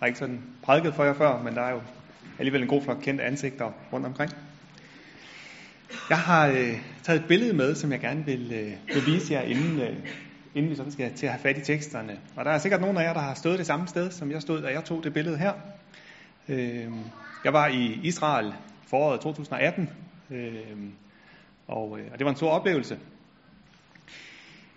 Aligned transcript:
har 0.00 0.06
ikke 0.06 0.18
sådan 0.18 0.42
prædiket 0.62 0.94
for 0.94 1.04
jer 1.04 1.14
før, 1.14 1.42
men 1.42 1.54
der 1.54 1.62
er 1.62 1.72
jo 1.72 1.80
alligevel 2.38 2.62
en 2.62 2.68
god 2.68 2.82
flok 2.82 2.96
kendte 3.02 3.24
ansigter 3.24 3.72
rundt 3.92 4.06
omkring. 4.06 4.32
Jeg 6.08 6.18
har 6.18 6.48
øh, 6.48 6.78
taget 7.02 7.20
et 7.20 7.28
billede 7.28 7.52
med, 7.52 7.74
som 7.74 7.92
jeg 7.92 8.00
gerne 8.00 8.24
vil, 8.24 8.52
øh, 8.52 8.94
vil 8.94 9.14
vise 9.14 9.34
jer, 9.34 9.40
inden, 9.40 9.80
øh, 9.80 9.96
inden 10.54 10.70
vi 10.70 10.76
sådan 10.76 10.92
skal 10.92 11.12
til 11.12 11.26
at 11.26 11.32
have 11.32 11.42
fat 11.42 11.58
i 11.58 11.60
teksterne. 11.60 12.18
Og 12.36 12.44
der 12.44 12.50
er 12.50 12.58
sikkert 12.58 12.80
nogen 12.80 12.96
af 12.96 13.02
jer, 13.02 13.12
der 13.12 13.20
har 13.20 13.34
stået 13.34 13.58
det 13.58 13.66
samme 13.66 13.88
sted, 13.88 14.10
som 14.10 14.30
jeg 14.30 14.42
stod, 14.42 14.62
da 14.62 14.68
jeg 14.68 14.84
tog 14.84 15.04
det 15.04 15.12
billede 15.12 15.38
her. 15.38 15.52
Øh, 16.48 16.90
jeg 17.44 17.52
var 17.52 17.66
i 17.66 18.00
Israel 18.02 18.52
foråret 18.86 19.20
2018, 19.20 19.90
øh, 20.30 20.54
og, 21.68 21.98
øh, 21.98 22.06
og 22.12 22.18
det 22.18 22.24
var 22.24 22.30
en 22.30 22.36
stor 22.36 22.50
oplevelse. 22.50 22.98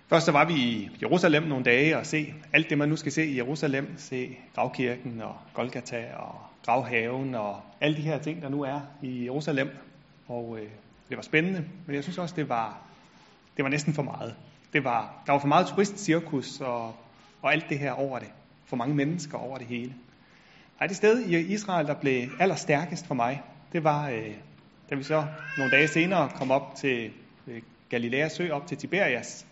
Først 0.10 0.26
så 0.26 0.32
var 0.32 0.46
vi 0.46 0.54
i 0.54 0.89
Jerusalem 1.02 1.44
nogle 1.44 1.66
dage 1.66 1.98
og 1.98 2.05
se 2.05 2.34
alt 2.54 2.70
det, 2.70 2.78
man 2.78 2.89
nu 2.89 2.96
skal 2.96 3.12
se 3.12 3.26
i 3.26 3.38
Jerusalem. 3.38 3.94
Se 3.98 4.38
gravkirken 4.55 5.21
og 5.21 5.36
Golgata 5.54 6.05
og 6.16 6.36
gravhaven 6.66 7.36
og 7.36 7.62
alle 7.81 7.98
de 7.98 8.02
her 8.02 8.20
ting, 8.20 8.41
der 8.41 8.50
nu 8.50 8.62
er 8.62 8.80
i 9.02 9.26
Jerusalem. 9.26 9.70
Og 10.27 10.58
øh, 10.62 10.67
det 11.09 11.17
var 11.17 11.23
spændende, 11.23 11.66
men 11.86 11.95
jeg 11.95 12.03
synes 12.03 12.17
også, 12.17 12.36
det 12.36 12.50
var, 12.50 12.81
det 13.58 13.64
var 13.64 13.70
næsten 13.70 13.94
for 13.94 14.03
meget. 14.03 14.36
Det 14.73 14.84
var, 14.84 15.23
der 15.26 15.31
var 15.31 15.40
for 15.40 15.48
meget 15.48 15.67
turistcirkus 15.67 16.62
og, 16.62 16.95
og 17.41 17.53
alt 17.53 17.70
det 17.70 17.80
her 17.80 17.91
over 17.91 18.20
det. 18.20 18.30
For 18.66 18.76
mange 18.76 18.95
mennesker 18.95 19.38
over 19.38 19.58
det 19.58 19.67
hele. 19.67 19.94
Nej, 20.80 20.88
det 20.88 20.98
sted 20.98 21.20
i 21.20 21.53
Israel, 21.53 21.88
der 21.88 21.95
blev 21.95 22.30
allerstærkest 22.39 23.08
for 23.08 23.16
mig, 23.16 23.41
det 23.73 23.84
var, 23.84 24.09
øh, 24.09 24.34
da 24.89 24.95
vi 24.95 25.03
så 25.03 25.26
nogle 25.58 25.72
dage 25.72 25.88
senere 25.88 26.30
kom 26.36 26.52
op 26.52 26.76
til 26.76 27.12
øh, 27.48 27.62
Galileas 27.89 28.31
sø, 28.31 28.50
op 28.52 28.67
til 28.67 28.78
Tiberias, 28.78 29.45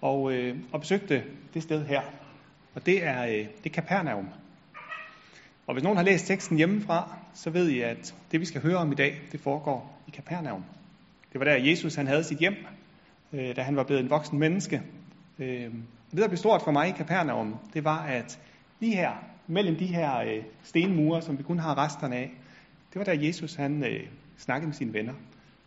og, 0.00 0.32
øh, 0.32 0.56
og 0.72 0.80
besøgte 0.80 1.24
det 1.54 1.62
sted 1.62 1.86
her. 1.86 2.00
Og 2.74 2.86
det 2.86 3.04
er, 3.04 3.26
øh, 3.26 3.32
det 3.32 3.66
er 3.66 3.70
Capernaum. 3.70 4.28
Og 5.66 5.74
hvis 5.74 5.84
nogen 5.84 5.96
har 5.96 6.04
læst 6.04 6.26
teksten 6.26 6.56
hjemmefra, 6.56 7.16
så 7.34 7.50
ved 7.50 7.68
I, 7.68 7.80
at 7.80 8.14
det 8.32 8.40
vi 8.40 8.44
skal 8.44 8.62
høre 8.62 8.76
om 8.76 8.92
i 8.92 8.94
dag, 8.94 9.20
det 9.32 9.40
foregår 9.40 10.02
i 10.08 10.10
Capernaum. 10.10 10.64
Det 11.32 11.38
var 11.40 11.44
der, 11.44 11.56
Jesus 11.56 11.94
han 11.94 12.06
havde 12.06 12.24
sit 12.24 12.38
hjem, 12.38 12.54
øh, 13.32 13.56
da 13.56 13.62
han 13.62 13.76
var 13.76 13.84
blevet 13.84 14.02
en 14.02 14.10
voksen 14.10 14.38
menneske. 14.38 14.82
Øh, 15.38 15.72
det, 16.10 16.18
der 16.18 16.28
blev 16.28 16.36
stort 16.36 16.62
for 16.62 16.70
mig 16.70 16.88
i 16.88 16.92
Capernaum, 16.92 17.56
det 17.74 17.84
var, 17.84 18.02
at 18.02 18.40
lige 18.80 18.96
her, 18.96 19.12
mellem 19.46 19.76
de 19.76 19.86
her 19.86 20.18
øh, 20.18 20.42
stenmure, 20.62 21.22
som 21.22 21.38
vi 21.38 21.42
kun 21.42 21.58
har 21.58 21.78
resterne 21.78 22.16
af, 22.16 22.30
det 22.92 22.98
var 22.98 23.04
der, 23.04 23.26
Jesus 23.26 23.54
han 23.54 23.84
øh, 23.84 24.00
snakkede 24.38 24.66
med 24.66 24.74
sine 24.74 24.92
venner. 24.92 25.14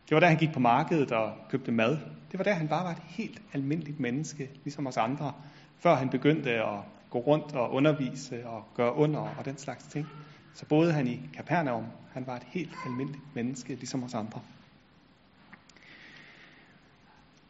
Det 0.10 0.16
var 0.16 0.20
der, 0.20 0.28
han 0.28 0.38
gik 0.38 0.54
på 0.54 0.60
markedet 0.60 1.12
og 1.12 1.34
købte 1.50 1.72
mad. 1.72 1.98
Det 2.32 2.38
var 2.38 2.44
der, 2.44 2.54
han 2.54 2.68
bare 2.68 2.84
var 2.84 2.92
et 2.92 3.02
helt 3.08 3.42
almindeligt 3.54 4.00
menneske, 4.00 4.50
ligesom 4.64 4.88
os 4.88 4.98
andre, 4.98 5.34
før 5.80 5.96
han 5.96 6.10
begyndte 6.10 6.52
at 6.52 6.80
gå 7.10 7.20
rundt 7.20 7.56
og 7.56 7.74
undervise 7.74 8.48
og 8.48 8.64
gøre 8.76 8.96
under 8.96 9.20
og 9.20 9.46
den 9.46 9.58
slags 9.58 9.84
ting. 9.84 10.08
Så 10.54 10.66
boede 10.66 10.94
han 10.94 11.08
i 11.08 11.20
Capernaum. 11.36 11.84
Han 12.14 12.28
var 12.28 12.36
et 12.36 12.44
helt 12.48 12.72
almindeligt 12.86 13.24
menneske, 13.36 13.76
ligesom 13.76 14.04
os 14.04 14.14
andre. 14.14 14.42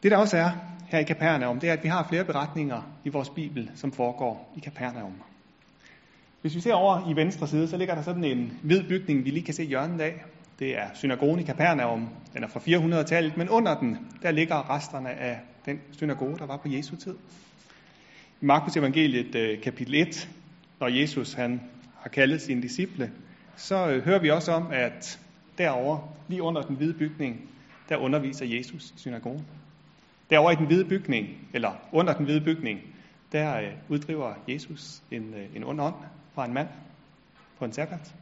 Det 0.02 0.10
der 0.10 0.16
også 0.16 0.36
er 0.36 0.50
her 0.88 0.98
i 0.98 1.04
Capernaum, 1.04 1.60
det 1.60 1.68
er, 1.68 1.72
at 1.72 1.82
vi 1.82 1.88
har 1.88 2.06
flere 2.08 2.24
beretninger 2.24 2.82
i 3.04 3.08
vores 3.08 3.30
Bibel, 3.30 3.70
som 3.74 3.92
foregår 3.92 4.52
i 4.56 4.60
Capernaum. 4.60 5.14
Hvis 6.40 6.54
vi 6.54 6.60
ser 6.60 6.74
over 6.74 7.10
i 7.10 7.16
venstre 7.16 7.48
side, 7.48 7.68
så 7.68 7.76
ligger 7.76 7.94
der 7.94 8.02
sådan 8.02 8.24
en 8.24 8.58
hvid 8.62 8.82
bygning, 8.88 9.24
vi 9.24 9.30
lige 9.30 9.44
kan 9.44 9.54
se 9.54 9.64
hjørnet 9.64 10.00
af. 10.00 10.24
Det 10.60 10.78
er 10.78 10.88
synagogen 10.94 11.40
i 11.40 11.42
Kapernaum. 11.42 12.08
Den 12.34 12.44
er 12.44 12.48
fra 12.48 12.60
400-tallet, 12.60 13.36
men 13.36 13.48
under 13.48 13.78
den, 13.78 13.98
der 14.22 14.30
ligger 14.30 14.70
resterne 14.70 15.10
af 15.10 15.40
den 15.66 15.80
synagoge, 15.92 16.38
der 16.38 16.46
var 16.46 16.56
på 16.56 16.68
Jesu 16.68 16.96
tid. 16.96 17.14
I 18.40 18.44
Markus 18.44 18.76
evangeliet 18.76 19.34
øh, 19.34 19.62
kapitel 19.62 19.94
1, 19.94 20.28
når 20.80 20.88
Jesus 20.88 21.32
han 21.32 21.60
har 22.00 22.08
kaldet 22.08 22.42
sine 22.42 22.62
disciple, 22.62 23.12
så 23.56 23.88
øh, 23.88 24.04
hører 24.04 24.18
vi 24.18 24.30
også 24.30 24.52
om, 24.52 24.66
at 24.72 25.20
derovre, 25.58 26.08
lige 26.28 26.42
under 26.42 26.62
den 26.62 26.76
hvide 26.76 26.94
bygning, 26.94 27.50
der 27.88 27.96
underviser 27.96 28.46
Jesus 28.46 28.90
i 28.90 28.98
synagogen. 28.98 29.46
Derovre 30.30 30.52
i 30.52 30.56
den 30.56 30.66
hvide 30.66 30.84
bygning, 30.84 31.28
eller 31.54 31.72
under 31.92 32.14
den 32.14 32.24
hvide 32.24 32.40
bygning, 32.40 32.80
der 33.32 33.60
øh, 33.60 33.72
uddriver 33.88 34.34
Jesus 34.48 35.02
en, 35.10 35.34
en 35.54 35.64
ond 35.64 35.80
ånd 35.80 35.94
fra 36.34 36.44
en 36.44 36.54
mand 36.54 36.68
på 37.58 37.64
en 37.64 37.72
sabbat. 37.72 38.14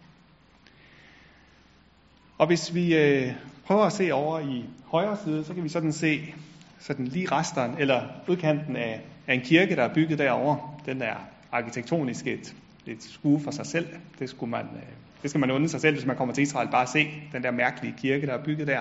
Og 2.39 2.47
hvis 2.47 2.75
vi 2.75 2.97
øh, 2.97 3.33
prøver 3.67 3.83
at 3.83 3.93
se 3.93 4.13
over 4.13 4.41
i 4.41 4.65
højre 4.85 5.17
side, 5.25 5.45
så 5.45 5.55
kan 5.55 5.65
vi 5.65 5.69
sådan 5.69 5.93
se 5.93 6.35
sådan 6.79 7.05
lige 7.05 7.33
resteren, 7.33 7.75
eller 7.79 8.03
udkanten 8.29 8.77
af, 8.77 9.01
af 9.27 9.35
en 9.35 9.41
kirke, 9.41 9.77
der 9.77 9.83
er 9.83 9.95
bygget 9.95 10.19
derovre. 10.19 10.59
Den 10.87 11.03
er 11.03 11.15
arkitektonisk 11.53 12.27
et, 12.27 12.55
et 12.87 13.03
skue 13.03 13.41
for 13.41 13.51
sig 13.51 13.67
selv. 13.67 13.87
Det, 14.19 14.31
skulle 14.31 14.51
man, 14.51 14.65
øh, 14.65 14.83
det 15.23 15.31
skal 15.31 15.41
man 15.41 15.51
undre 15.51 15.69
sig 15.69 15.81
selv, 15.81 15.97
hvis 15.97 16.07
man 16.07 16.17
kommer 16.17 16.35
til 16.35 16.43
Israel, 16.43 16.69
bare 16.69 16.87
se 16.87 17.07
den 17.33 17.43
der 17.43 17.51
mærkelige 17.51 17.95
kirke, 17.99 18.27
der 18.27 18.33
er 18.33 18.45
bygget 18.45 18.67
der. 18.67 18.81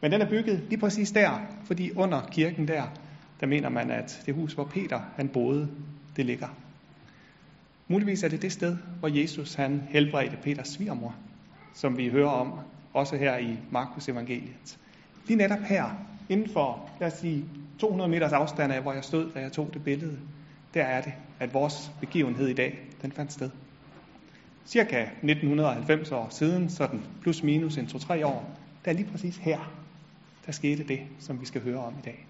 Men 0.00 0.12
den 0.12 0.20
er 0.20 0.28
bygget 0.30 0.62
lige 0.68 0.80
præcis 0.80 1.10
der, 1.10 1.46
fordi 1.64 1.90
under 1.96 2.20
kirken 2.32 2.68
der, 2.68 2.82
der 3.40 3.46
mener 3.46 3.68
man, 3.68 3.90
at 3.90 4.22
det 4.26 4.34
hus, 4.34 4.52
hvor 4.52 4.64
Peter 4.64 5.00
han 5.16 5.28
boede, 5.28 5.68
det 6.16 6.26
ligger. 6.26 6.48
Muligvis 7.88 8.22
er 8.22 8.28
det 8.28 8.42
det 8.42 8.52
sted, 8.52 8.76
hvor 8.98 9.08
Jesus 9.08 9.54
han 9.54 9.82
helbredte 9.88 10.36
Peters 10.42 10.68
svigermor, 10.68 11.14
som 11.74 11.96
vi 11.96 12.08
hører 12.08 12.30
om 12.30 12.52
også 12.94 13.16
her 13.16 13.36
i 13.36 13.58
Markus 13.70 14.08
evangeliet. 14.08 14.78
Lige 15.26 15.36
netop 15.36 15.58
her, 15.58 15.90
inden 16.28 16.48
for, 16.48 16.90
lad 17.00 17.12
os 17.12 17.18
sige, 17.18 17.44
200 17.78 18.10
meters 18.10 18.32
afstand 18.32 18.72
af, 18.72 18.82
hvor 18.82 18.92
jeg 18.92 19.04
stod, 19.04 19.30
da 19.32 19.40
jeg 19.40 19.52
tog 19.52 19.70
det 19.74 19.84
billede, 19.84 20.18
der 20.74 20.82
er 20.82 21.00
det, 21.00 21.12
at 21.40 21.54
vores 21.54 21.92
begivenhed 22.00 22.48
i 22.48 22.54
dag, 22.54 22.78
den 23.02 23.12
fandt 23.12 23.32
sted. 23.32 23.50
Cirka 24.66 25.02
1990 25.02 26.12
år 26.12 26.28
siden, 26.30 26.70
sådan 26.70 27.02
plus 27.22 27.42
minus 27.42 27.76
en 27.76 27.86
2-3 27.86 28.24
år, 28.24 28.50
der 28.84 28.90
er 28.90 28.94
lige 28.94 29.10
præcis 29.10 29.36
her, 29.36 29.72
der 30.46 30.52
skete 30.52 30.84
det, 30.84 31.00
som 31.18 31.40
vi 31.40 31.46
skal 31.46 31.62
høre 31.62 31.78
om 31.78 31.94
i 31.98 32.02
dag. 32.04 32.26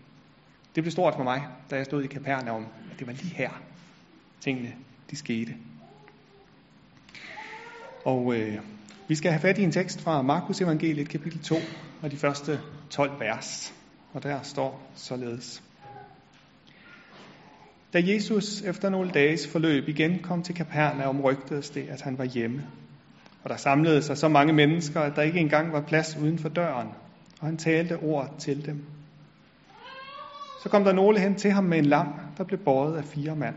Det 0.74 0.82
blev 0.82 0.90
stort 0.90 1.14
for 1.14 1.22
mig, 1.22 1.42
da 1.70 1.76
jeg 1.76 1.84
stod 1.84 2.02
i 2.02 2.06
Kapernaum, 2.06 2.66
at 2.92 2.98
det 2.98 3.06
var 3.06 3.12
lige 3.12 3.34
her, 3.34 3.50
tingene 4.40 4.74
de 5.10 5.16
skete. 5.16 5.54
Og 8.04 8.34
øh, 8.34 8.58
vi 9.08 9.14
skal 9.14 9.30
have 9.30 9.40
fat 9.40 9.58
i 9.58 9.62
en 9.62 9.72
tekst 9.72 10.00
fra 10.00 10.22
Markus 10.22 10.60
evangeliet 10.60 11.08
kapitel 11.08 11.40
2 11.40 11.56
og 12.02 12.10
de 12.10 12.16
første 12.16 12.60
12 12.90 13.20
vers. 13.20 13.74
Og 14.12 14.22
der 14.22 14.42
står 14.42 14.90
således. 14.94 15.62
Da 17.92 18.02
Jesus 18.04 18.62
efter 18.62 18.90
nogle 18.90 19.10
dages 19.10 19.48
forløb 19.48 19.88
igen 19.88 20.18
kom 20.22 20.42
til 20.42 20.54
Kapernaum, 20.54 21.20
rygtedes 21.20 21.70
det, 21.70 21.88
at 21.88 22.02
han 22.02 22.18
var 22.18 22.24
hjemme. 22.24 22.62
Og 23.44 23.50
der 23.50 23.56
samlede 23.56 24.02
sig 24.02 24.18
så 24.18 24.28
mange 24.28 24.52
mennesker, 24.52 25.00
at 25.00 25.16
der 25.16 25.22
ikke 25.22 25.38
engang 25.38 25.72
var 25.72 25.80
plads 25.80 26.16
uden 26.22 26.38
for 26.38 26.48
døren, 26.48 26.88
og 27.40 27.46
han 27.46 27.56
talte 27.56 27.96
ord 27.96 28.34
til 28.38 28.66
dem. 28.66 28.84
Så 30.62 30.68
kom 30.68 30.84
der 30.84 30.92
nogle 30.92 31.20
hen 31.20 31.34
til 31.34 31.50
ham 31.50 31.64
med 31.64 31.78
en 31.78 31.86
lam, 31.86 32.06
der 32.38 32.44
blev 32.44 32.60
båret 32.64 32.96
af 32.96 33.04
fire 33.04 33.36
mand. 33.36 33.54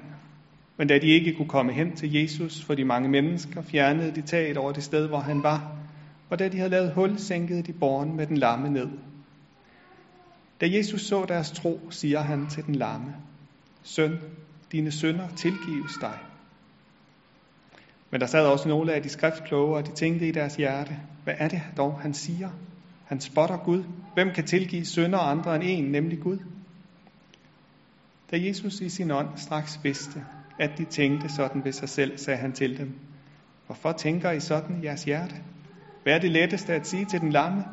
Men 0.78 0.88
da 0.88 0.98
de 0.98 1.08
ikke 1.08 1.34
kunne 1.34 1.50
komme 1.50 1.74
hen 1.74 1.96
til 1.96 2.14
Jesus 2.14 2.64
for 2.64 2.76
de 2.76 2.86
mange 2.86 3.10
mennesker, 3.10 3.62
fjernede 3.62 4.16
de 4.16 4.22
taget 4.22 4.58
over 4.58 4.72
det 4.72 4.84
sted, 4.84 5.08
hvor 5.08 5.20
han 5.20 5.44
var. 5.44 5.76
Og 6.30 6.40
da 6.40 6.50
de 6.50 6.58
havde 6.58 6.70
lavet 6.70 6.94
hul, 6.94 7.18
sænkede 7.18 7.64
de 7.64 7.74
borgen 7.74 8.16
med 8.16 8.28
den 8.28 8.38
lamme 8.38 8.70
ned. 8.70 8.88
Da 10.62 10.68
Jesus 10.70 11.02
så 11.02 11.26
deres 11.28 11.52
tro, 11.52 11.80
siger 11.90 12.20
han 12.20 12.48
til 12.48 12.66
den 12.66 12.76
lamme, 12.76 13.16
Søn, 13.84 14.20
dine 14.72 14.92
sønder 14.92 15.28
tilgives 15.36 15.94
dig. 16.02 16.18
Men 18.12 18.22
der 18.22 18.28
sad 18.28 18.46
også 18.46 18.70
nogle 18.70 18.94
af 18.94 19.04
de 19.04 19.10
skriftkloge, 19.10 19.76
og 19.76 19.88
de 19.88 19.92
tænkte 19.92 20.28
i 20.28 20.32
deres 20.32 20.56
hjerte, 20.56 20.96
hvad 21.24 21.34
er 21.38 21.48
det 21.48 21.62
dog, 21.78 22.00
han 22.00 22.14
siger? 22.14 22.50
Han 23.06 23.22
spotter 23.22 23.58
Gud. 23.58 23.84
Hvem 24.14 24.32
kan 24.36 24.46
tilgive 24.46 24.86
sønder 24.86 25.18
andre 25.18 25.56
end 25.56 25.64
en, 25.66 25.92
nemlig 25.92 26.20
Gud? 26.20 26.38
Da 28.32 28.38
Jesus 28.46 28.82
i 28.82 28.90
sin 28.90 29.12
ånd 29.12 29.28
straks 29.36 29.80
vidste, 29.84 30.26
at 30.60 30.78
de 30.78 30.86
tænkte 30.86 31.30
sådan 31.30 31.66
ved 31.66 31.72
sig 31.72 31.90
selv, 31.90 32.18
sagde 32.18 32.40
han 32.40 32.52
til 32.52 32.78
dem. 32.78 32.94
Hvorfor 33.66 33.92
tænker 33.92 34.32
I 34.32 34.40
sådan 34.40 34.80
i 34.84 34.86
jeres 34.86 35.04
hjerte? 35.04 35.36
Hvad 36.04 36.14
er 36.14 36.20
det 36.20 36.32
letteste 36.32 36.74
at 36.74 36.88
sige 36.88 37.06
til 37.06 37.22
den 37.22 37.32
lamme? 37.32 37.64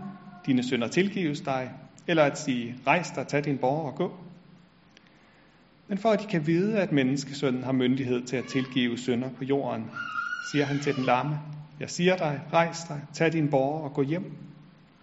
Dine 0.46 0.62
sønder 0.62 0.88
tilgives 0.88 1.40
dig, 1.40 1.70
eller 2.06 2.22
at 2.22 2.38
sige, 2.38 2.74
rejs 2.86 3.10
dig, 3.10 3.26
tag 3.26 3.44
din 3.44 3.58
borger 3.58 3.90
og 3.90 3.94
gå? 3.94 4.16
Men 5.88 5.98
for 5.98 6.10
at 6.10 6.20
de 6.20 6.26
kan 6.26 6.46
vide, 6.46 6.78
at 6.78 6.92
menneskesønnen 6.92 7.64
har 7.64 7.72
myndighed 7.72 8.22
til 8.22 8.36
at 8.36 8.44
tilgive 8.44 8.98
sønder 8.98 9.30
på 9.38 9.44
jorden, 9.44 9.84
siger 10.52 10.64
han 10.64 10.78
til 10.78 10.96
den 10.96 11.04
lamme, 11.04 11.38
jeg 11.80 11.90
siger 11.90 12.16
dig, 12.16 12.40
rejs 12.52 12.84
dig, 12.84 13.00
tag 13.12 13.32
din 13.32 13.48
borger 13.48 13.80
og 13.80 13.94
gå 13.94 14.02
hjem. 14.02 14.32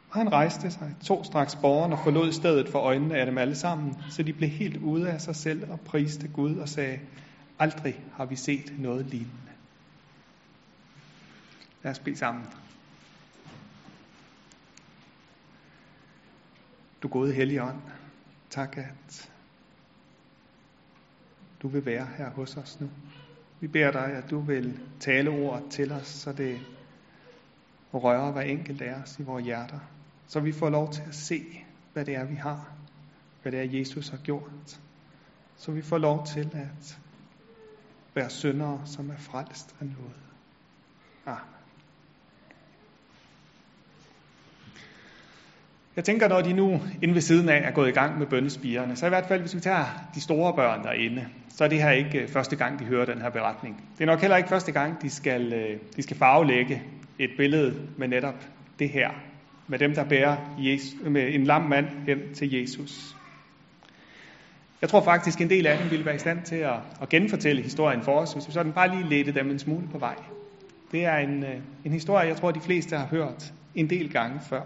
Og 0.09 0.17
han 0.17 0.31
rejste 0.31 0.71
sig, 0.71 0.95
tog 1.03 1.25
straks 1.25 1.55
borgeren 1.55 1.93
og 1.93 1.99
forlod 1.99 2.31
stedet 2.31 2.69
for 2.69 2.79
øjnene 2.79 3.15
af 3.17 3.25
dem 3.25 3.37
alle 3.37 3.55
sammen, 3.55 3.95
så 4.09 4.23
de 4.23 4.33
blev 4.33 4.49
helt 4.49 4.77
ude 4.77 5.09
af 5.09 5.21
sig 5.21 5.35
selv 5.35 5.71
og 5.71 5.79
priste 5.79 6.27
Gud 6.27 6.55
og 6.55 6.69
sagde, 6.69 6.99
Aldrig 7.61 8.03
har 8.13 8.25
vi 8.25 8.35
set 8.35 8.79
noget 8.79 9.05
lignende. 9.05 9.51
Lad 11.83 11.91
os 11.91 11.99
bede 11.99 12.17
sammen. 12.17 12.45
Du 17.03 17.07
gode 17.07 17.33
hellige 17.33 17.63
ånd, 17.63 17.81
tak 18.49 18.77
at 18.77 19.31
du 21.61 21.67
vil 21.67 21.85
være 21.85 22.07
her 22.17 22.29
hos 22.29 22.57
os 22.57 22.79
nu. 22.79 22.89
Vi 23.59 23.67
beder 23.67 23.91
dig, 23.91 24.05
at 24.05 24.29
du 24.29 24.39
vil 24.39 24.79
tale 24.99 25.29
ord 25.29 25.63
til 25.69 25.91
os, 25.91 26.07
så 26.07 26.33
det 26.33 26.59
rører 27.93 28.31
hver 28.31 28.41
enkelt 28.41 28.81
af 28.81 28.93
os 28.93 29.19
i 29.19 29.23
vores 29.23 29.45
hjerter. 29.45 29.79
Så 30.27 30.39
vi 30.39 30.51
får 30.51 30.69
lov 30.69 30.93
til 30.93 31.01
at 31.01 31.15
se, 31.15 31.65
hvad 31.93 32.05
det 32.05 32.15
er, 32.15 32.25
vi 32.25 32.35
har. 32.35 32.73
Hvad 33.41 33.51
det 33.51 33.59
er, 33.59 33.79
Jesus 33.79 34.09
har 34.09 34.17
gjort. 34.17 34.81
Så 35.57 35.71
vi 35.71 35.81
får 35.81 35.97
lov 35.97 36.27
til 36.27 36.49
at 36.53 37.00
være 38.15 38.29
syndere, 38.29 38.81
som 38.85 39.09
er 39.09 39.17
frelst 39.17 39.75
af 39.79 39.85
noget. 39.85 40.15
Amen. 41.25 41.61
Jeg 45.95 46.03
tænker, 46.03 46.27
når 46.27 46.41
de 46.41 46.53
nu 46.53 46.81
inde 47.01 47.13
ved 47.13 47.21
siden 47.21 47.49
af 47.49 47.61
er 47.67 47.71
gået 47.71 47.89
i 47.89 47.91
gang 47.91 48.19
med 48.19 48.27
bøndespirerne, 48.27 48.95
så 48.95 49.05
i 49.05 49.09
hvert 49.09 49.25
fald, 49.25 49.41
hvis 49.41 49.55
vi 49.55 49.59
tager 49.59 49.85
de 50.15 50.21
store 50.21 50.53
børn 50.53 50.83
derinde, 50.83 51.27
så 51.49 51.63
er 51.63 51.67
det 51.67 51.81
her 51.83 51.91
ikke 51.91 52.19
øh, 52.19 52.27
første 52.27 52.55
gang, 52.55 52.79
de 52.79 52.85
hører 52.85 53.05
den 53.05 53.21
her 53.21 53.29
beretning. 53.29 53.83
Det 53.97 54.03
er 54.03 54.05
nok 54.05 54.21
heller 54.21 54.37
ikke 54.37 54.49
første 54.49 54.71
gang, 54.71 55.01
de 55.01 55.09
skal, 55.09 55.53
øh, 55.53 55.79
de 55.95 56.01
skal 56.01 56.17
farvelægge 56.17 56.83
et 57.19 57.29
billede 57.37 57.87
med 57.97 58.07
netop 58.07 58.45
det 58.79 58.89
her, 58.89 59.09
med 59.67 59.79
dem, 59.79 59.93
der 59.93 60.03
bærer 60.03 60.37
Jesus, 60.57 60.93
med 61.03 61.33
en 61.33 61.43
lam 61.43 61.61
mand 61.61 61.85
hen 62.07 62.33
til 62.33 62.53
Jesus. 62.53 63.15
Jeg 64.81 64.89
tror 64.89 65.01
faktisk, 65.01 65.41
en 65.41 65.49
del 65.49 65.67
af 65.67 65.77
dem 65.77 65.91
ville 65.91 66.05
være 66.05 66.15
i 66.15 66.19
stand 66.19 66.43
til 66.43 66.55
at, 66.55 66.79
at 67.01 67.09
genfortælle 67.09 67.61
historien 67.61 68.01
for 68.01 68.19
os, 68.19 68.33
hvis 68.33 68.47
vi 68.47 68.53
sådan 68.53 68.73
bare 68.73 68.95
lige 68.95 69.09
ledte 69.09 69.31
dem 69.31 69.51
en 69.51 69.59
smule 69.59 69.87
på 69.91 69.97
vej. 69.97 70.15
Det 70.91 71.05
er 71.05 71.17
en, 71.17 71.43
øh, 71.43 71.55
en 71.85 71.91
historie, 71.91 72.27
jeg 72.27 72.37
tror, 72.37 72.51
de 72.51 72.59
fleste 72.59 72.97
har 72.97 73.05
hørt 73.05 73.53
en 73.75 73.89
del 73.89 74.13
gange 74.13 74.39
før. 74.49 74.61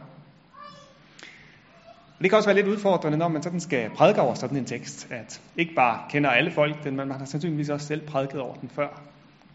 Det 2.21 2.29
kan 2.29 2.37
også 2.37 2.49
være 2.49 2.55
lidt 2.55 2.67
udfordrende, 2.67 3.17
når 3.17 3.27
man 3.27 3.43
sådan 3.43 3.59
skal 3.59 3.89
prædike 3.89 4.21
over 4.21 4.33
sådan 4.33 4.57
en 4.57 4.65
tekst, 4.65 5.07
at 5.11 5.41
ikke 5.57 5.73
bare 5.73 5.99
kender 6.09 6.29
alle 6.29 6.51
folk 6.51 6.83
den, 6.83 6.95
men 6.95 7.07
man 7.07 7.17
har 7.17 7.25
sandsynligvis 7.25 7.69
også 7.69 7.87
selv 7.87 8.07
prædiket 8.07 8.39
over 8.39 8.55
den 8.55 8.69
før. 8.69 9.01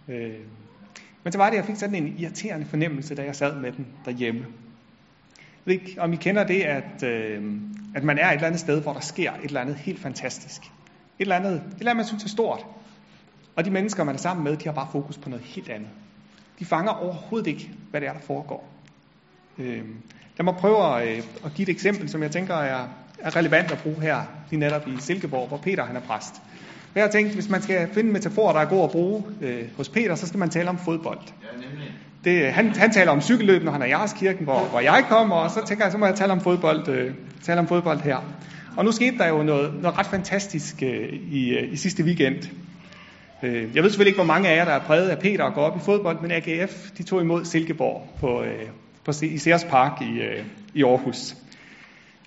Øh, 0.09 0.35
men 1.25 1.33
så 1.33 1.39
var 1.39 1.51
det, 1.51 1.57
jeg 1.57 1.65
fik 1.65 1.77
sådan 1.77 1.95
en 1.95 2.15
irriterende 2.19 2.67
fornemmelse, 2.67 3.15
da 3.15 3.23
jeg 3.23 3.37
sad 3.37 3.57
med 3.57 3.73
den 3.73 3.87
derhjemme. 4.05 4.47
Ved 5.65 5.75
ikke, 5.75 5.97
om 5.99 6.13
I 6.13 6.17
kender 6.17 6.45
det, 6.45 6.63
at, 6.63 7.03
øh, 7.03 7.43
at 7.95 8.05
man 8.05 8.19
er 8.19 8.29
et 8.29 8.35
eller 8.35 8.47
andet 8.47 8.61
sted, 8.61 8.83
hvor 8.83 8.93
der 8.93 9.01
sker 9.01 9.33
et 9.33 9.45
eller 9.45 9.61
andet 9.61 9.77
helt 9.77 10.01
fantastisk. 10.01 10.63
Et 10.63 10.71
eller 11.19 11.37
andet, 11.37 11.53
et 11.53 11.63
eller 11.79 11.91
andet 11.91 11.97
man 11.97 12.07
synes 12.07 12.25
er 12.25 12.29
stort. 12.29 12.67
Og 13.57 13.65
de 13.65 13.71
mennesker, 13.71 14.05
man 14.05 14.15
er 14.15 14.19
sammen 14.19 14.45
med, 14.45 14.57
de 14.57 14.65
har 14.65 14.73
bare 14.73 14.89
fokus 14.93 15.19
på 15.19 15.29
noget 15.29 15.45
helt 15.45 15.69
andet. 15.69 15.89
De 16.59 16.65
fanger 16.65 16.93
overhovedet 16.93 17.47
ikke, 17.47 17.71
hvad 17.91 18.01
det 18.01 18.09
er, 18.09 18.13
der 18.13 18.21
foregår. 18.21 18.69
Øh, 19.59 19.85
Lad 20.41 20.45
mig 20.45 20.55
prøve 20.55 20.97
at, 20.97 21.09
øh, 21.09 21.23
at 21.45 21.55
give 21.55 21.69
et 21.69 21.73
eksempel, 21.73 22.09
som 22.09 22.23
jeg 22.23 22.31
tænker 22.31 22.55
er, 22.55 22.89
er 23.19 23.37
relevant 23.37 23.73
at 23.73 23.79
bruge 23.79 24.01
her, 24.03 24.23
lige 24.51 24.61
netop 24.61 24.89
i 24.89 24.97
Silkeborg, 24.99 25.49
hvor 25.49 25.57
Peter 25.57 25.85
han 25.85 25.97
er 25.97 26.01
præst. 26.01 26.35
Jeg 26.95 27.03
har 27.05 27.11
tænkt, 27.11 27.35
hvis 27.35 27.49
man 27.49 27.63
skal 27.63 27.89
finde 27.89 28.07
en 28.07 28.13
metafor, 28.13 28.53
der 28.53 28.61
er 28.61 28.65
god 28.65 28.85
at 28.85 28.91
bruge 28.91 29.25
øh, 29.41 29.69
hos 29.77 29.89
Peter, 29.89 30.15
så 30.15 30.27
skal 30.27 30.39
man 30.39 30.51
tale 30.51 30.69
om 30.69 30.79
fodbold. 30.79 31.19
Ja, 31.43 31.69
nemlig. 31.69 31.90
Det, 32.25 32.53
han, 32.53 32.71
han 32.77 32.93
taler 32.93 33.13
om 33.13 33.21
cykelløb, 33.21 33.63
når 33.63 33.73
han 33.73 33.83
er 33.83 33.87
i 33.87 33.89
Jarskirken, 33.89 34.45
hvor, 34.45 34.61
hvor 34.61 34.81
jeg 34.81 35.05
kommer, 35.09 35.37
og 35.37 35.51
så 35.51 35.67
tænker 35.67 35.85
jeg, 35.85 35.93
så 35.93 35.99
må 35.99 36.07
jeg 36.07 36.15
tale 36.15 36.33
om 36.33 36.41
fodbold, 36.41 36.89
øh, 36.89 37.15
tale 37.43 37.61
om 37.61 37.69
fodbold 37.69 38.01
her. 38.01 38.19
Og 38.77 38.85
nu 38.85 38.93
skete 38.93 39.19
der 39.19 39.29
jo 39.29 39.43
noget, 39.43 39.75
noget 39.83 39.99
ret 39.99 40.07
fantastisk 40.07 40.83
øh, 40.83 41.09
i, 41.31 41.49
øh, 41.59 41.73
i 41.73 41.77
sidste 41.77 42.05
weekend. 42.05 42.37
Øh, 43.43 43.75
jeg 43.75 43.83
ved 43.83 43.91
selvfølgelig 43.91 44.11
ikke, 44.11 44.19
hvor 44.25 44.35
mange 44.35 44.49
af 44.49 44.57
jer, 44.57 44.65
der 44.65 44.73
er 44.73 44.79
præget 44.79 45.09
af 45.09 45.19
Peter 45.19 45.45
og 45.45 45.55
går 45.55 45.63
op 45.63 45.77
i 45.77 45.81
fodbold, 45.81 46.21
men 46.21 46.31
AGF 46.31 46.91
de 46.99 47.03
tog 47.03 47.21
imod 47.21 47.45
Silkeborg 47.45 48.09
på, 48.21 48.43
øh, 48.43 48.67
på, 49.05 49.13
i 49.23 49.39
Sears 49.39 49.65
Park 49.65 50.03
i, 50.03 50.21
øh, 50.21 50.45
i 50.75 50.85
Aarhus. 50.85 51.37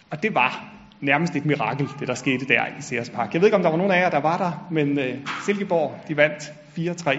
Og 0.10 0.24
det 0.24 0.36
var 0.36 0.66
nærmest 1.02 1.36
et 1.36 1.46
mirakel, 1.46 1.88
det 2.00 2.08
der 2.08 2.14
skete 2.14 2.46
der 2.46 2.66
i 2.80 2.82
Sears 2.82 3.10
Park. 3.10 3.34
Jeg 3.34 3.42
ved 3.42 3.48
ikke, 3.48 3.56
om 3.56 3.64
der 3.64 3.70
var 3.70 3.78
nogen 3.78 3.92
af 3.92 4.02
jer, 4.02 4.10
der 4.10 4.20
var 4.20 4.38
der, 4.38 4.68
men 4.72 5.00
øh, 5.00 5.16
Silkeborg, 5.46 6.00
de 6.08 6.18
vandt 6.18 6.44
4-3 6.78 7.18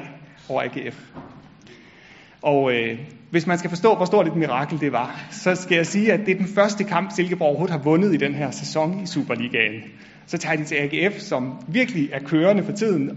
over 0.49 0.63
AGF. 0.63 0.97
Og 2.45 2.73
øh, 2.73 2.99
hvis 3.31 3.47
man 3.47 3.59
skal 3.59 3.71
forstå, 3.71 3.95
hvor 3.95 4.05
stort 4.05 4.27
et 4.27 4.37
mirakel 4.37 4.81
det 4.81 4.93
var, 4.93 5.21
så 5.31 5.55
skal 5.55 5.77
jeg 5.77 5.87
sige, 5.87 6.13
at 6.13 6.21
det 6.21 6.29
er 6.29 6.39
den 6.39 6.47
første 6.47 6.85
kamp, 6.85 7.13
Silkeborg 7.13 7.49
overhovedet 7.49 7.77
har 7.77 7.83
vundet 7.83 8.15
i 8.15 8.17
den 8.17 8.35
her 8.35 8.51
sæson 8.51 9.01
i 9.03 9.07
Superligaen. 9.07 9.83
Så 10.27 10.39
tager 10.39 10.57
de 10.57 10.65
til 10.65 10.75
AGF, 10.75 11.19
som 11.19 11.53
virkelig 11.69 12.09
er 12.13 12.19
kørende 12.19 12.65
for 12.65 12.73
tiden, 12.73 13.11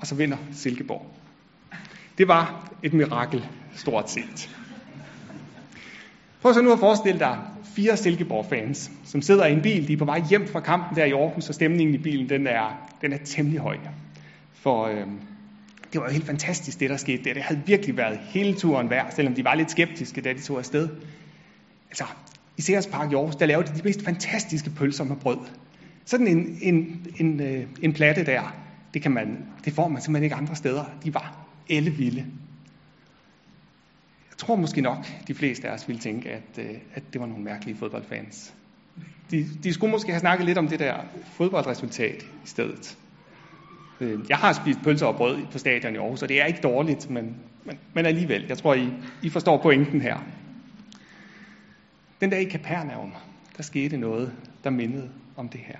og 0.00 0.06
så 0.06 0.14
vinder 0.14 0.36
Silkeborg. 0.52 1.06
Det 2.18 2.28
var 2.28 2.70
et 2.82 2.92
mirakel, 2.92 3.44
stort 3.74 4.10
set. 4.10 4.50
Prøv 6.42 6.54
så 6.54 6.62
nu 6.62 6.72
at 6.72 6.78
forestille 6.78 7.18
dig 7.18 7.38
fire 7.76 7.96
Silkeborg-fans, 7.96 8.90
som 9.04 9.22
sidder 9.22 9.46
i 9.46 9.52
en 9.52 9.62
bil, 9.62 9.88
de 9.88 9.92
er 9.92 9.96
på 9.96 10.04
vej 10.04 10.22
hjem 10.30 10.48
fra 10.48 10.60
kampen 10.60 10.96
der 10.96 11.04
i 11.04 11.12
Aarhus, 11.12 11.48
og 11.48 11.54
stemningen 11.54 11.94
i 11.94 11.98
bilen, 11.98 12.28
den 12.28 12.46
er, 12.46 12.88
den 13.00 13.12
er 13.12 13.18
temmelig 13.24 13.60
høj. 13.60 13.76
For 14.52 14.84
øh, 14.84 15.06
det 15.92 16.00
var 16.00 16.06
jo 16.06 16.12
helt 16.12 16.26
fantastisk, 16.26 16.80
det 16.80 16.90
der 16.90 16.96
skete 16.96 17.24
der. 17.24 17.34
Det 17.34 17.42
havde 17.42 17.62
virkelig 17.66 17.96
været 17.96 18.18
hele 18.18 18.54
turen 18.54 18.90
værd, 18.90 19.12
selvom 19.16 19.34
de 19.34 19.44
var 19.44 19.54
lidt 19.54 19.70
skeptiske, 19.70 20.20
da 20.20 20.32
de 20.32 20.40
tog 20.40 20.58
afsted. 20.58 20.88
Altså, 21.88 22.04
i 22.56 22.62
Sears 22.62 22.86
Park 22.86 23.12
i 23.12 23.14
Aarhus, 23.14 23.36
der 23.36 23.46
lavede 23.46 23.68
de 23.68 23.78
de 23.78 23.82
mest 23.84 24.04
fantastiske 24.04 24.70
pølser 24.70 25.04
med 25.04 25.16
brød. 25.16 25.38
Sådan 26.04 26.26
en, 26.26 26.58
en, 26.62 27.06
en, 27.16 27.40
en, 27.40 27.68
en 27.82 27.92
platte 27.92 28.26
der, 28.26 28.56
det, 28.94 29.02
kan 29.02 29.10
man, 29.10 29.38
det 29.64 29.72
får 29.72 29.88
man 29.88 30.02
simpelthen 30.02 30.24
ikke 30.24 30.36
andre 30.36 30.56
steder. 30.56 30.84
De 31.04 31.14
var 31.14 31.46
ellevilde 31.68 32.26
tror 34.40 34.56
måske 34.56 34.80
nok, 34.80 35.06
de 35.28 35.34
fleste 35.34 35.68
af 35.68 35.74
os 35.74 35.88
ville 35.88 36.00
tænke, 36.00 36.30
at, 36.30 36.58
øh, 36.58 36.70
at 36.94 37.02
det 37.12 37.20
var 37.20 37.26
nogle 37.26 37.44
mærkelige 37.44 37.76
fodboldfans. 37.76 38.54
De, 39.30 39.46
de 39.62 39.72
skulle 39.72 39.90
måske 39.90 40.10
have 40.10 40.20
snakket 40.20 40.46
lidt 40.46 40.58
om 40.58 40.68
det 40.68 40.78
der 40.78 40.94
fodboldresultat 41.32 42.22
i 42.22 42.46
stedet. 42.46 42.98
Øh, 44.00 44.20
jeg 44.28 44.36
har 44.36 44.52
spist 44.52 44.78
pølser 44.84 45.06
og 45.06 45.16
brød 45.16 45.46
på 45.52 45.58
stadion 45.58 45.94
i 45.94 45.98
Aarhus, 45.98 46.22
og 46.22 46.28
det 46.28 46.40
er 46.40 46.46
ikke 46.46 46.60
dårligt, 46.60 47.10
men, 47.10 47.36
men, 47.64 47.78
men 47.94 48.06
alligevel, 48.06 48.44
jeg 48.48 48.58
tror, 48.58 48.74
I, 48.74 48.92
I 49.22 49.28
forstår 49.28 49.62
pointen 49.62 50.00
her. 50.00 50.18
Den 52.20 52.30
dag 52.30 52.40
i 52.40 52.44
Kapernaum, 52.44 53.12
der 53.56 53.62
skete 53.62 53.96
noget, 53.96 54.32
der 54.64 54.70
mindede 54.70 55.10
om 55.36 55.48
det 55.48 55.60
her. 55.60 55.78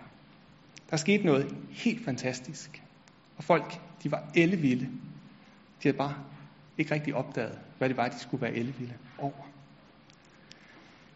Der 0.91 0.97
skete 0.97 1.27
noget 1.27 1.55
helt 1.71 2.05
fantastisk. 2.05 2.83
Og 3.37 3.45
folk, 3.45 3.81
de 4.03 4.11
var 4.11 4.23
ellevilde. 4.35 4.85
De 4.85 5.83
havde 5.83 5.97
bare 5.97 6.15
ikke 6.79 6.95
rigtig 6.95 7.15
opdaget, 7.15 7.59
hvad 7.79 7.89
det 7.89 7.97
var, 7.97 8.09
de 8.09 8.19
skulle 8.19 8.43
være 8.43 8.55
ellevilde 8.55 8.95
over. 9.19 9.33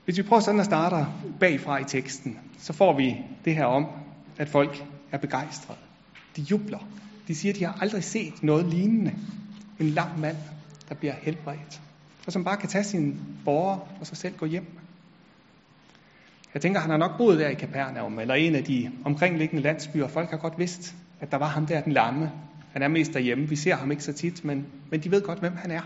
Hvis 0.05 0.19
vi 0.19 0.23
prøver 0.23 0.41
sådan 0.41 0.61
at 0.61 0.67
starte 0.67 1.07
bagfra 1.41 1.79
i 1.79 1.85
teksten, 1.85 2.39
så 2.59 2.73
får 2.73 2.97
vi 2.97 3.17
det 3.45 3.55
her 3.55 3.65
om, 3.65 3.87
at 4.39 4.49
folk 4.49 4.85
er 5.13 5.19
begejstrede. 5.19 5.79
De 6.37 6.43
jubler. 6.43 6.89
De 7.29 7.35
siger, 7.35 7.53
at 7.53 7.59
de 7.59 7.65
har 7.65 7.79
aldrig 7.81 8.05
set 8.05 8.43
noget 8.43 8.67
lignende. 8.67 9.15
En 9.79 9.91
lam 9.91 10.19
mand, 10.19 10.37
der 10.89 10.95
bliver 10.95 11.15
helbredt. 11.23 11.81
Og 12.27 12.33
som 12.33 12.45
bare 12.45 12.57
kan 12.57 12.69
tage 12.69 12.85
sine 12.85 13.15
borgere 13.45 13.81
og 14.01 14.07
sig 14.07 14.17
selv 14.17 14.37
gå 14.37 14.47
hjem. 14.47 14.67
Jeg 16.55 16.63
tænker, 16.63 16.81
han 16.81 16.91
har 16.91 16.97
nok 16.97 17.17
boet 17.19 17.39
der 17.39 17.49
i 17.49 17.55
Kapernaum, 17.55 18.19
eller 18.19 18.35
en 18.35 18.55
af 18.55 18.65
de 18.65 18.91
omkringliggende 19.05 19.63
landsbyer. 19.63 20.09
Folk 20.09 20.31
har 20.31 20.37
godt 20.37 20.59
vidst, 20.59 20.95
at 21.21 21.31
der 21.31 21.37
var 21.37 21.49
ham 21.49 21.67
der, 21.67 21.81
den 21.81 21.93
lamme. 21.93 22.31
Han 22.73 22.83
er 22.83 22.89
mest 22.89 23.15
derhjemme. 23.15 23.49
Vi 23.49 23.57
ser 23.57 23.77
ham 23.77 23.91
ikke 23.91 24.05
så 24.05 24.13
tit, 24.13 24.45
men, 24.45 24.67
men 24.91 25.01
de 25.01 25.11
ved 25.11 25.23
godt, 25.23 25.39
hvem 25.39 25.57
han 25.57 25.71
er. 25.71 25.81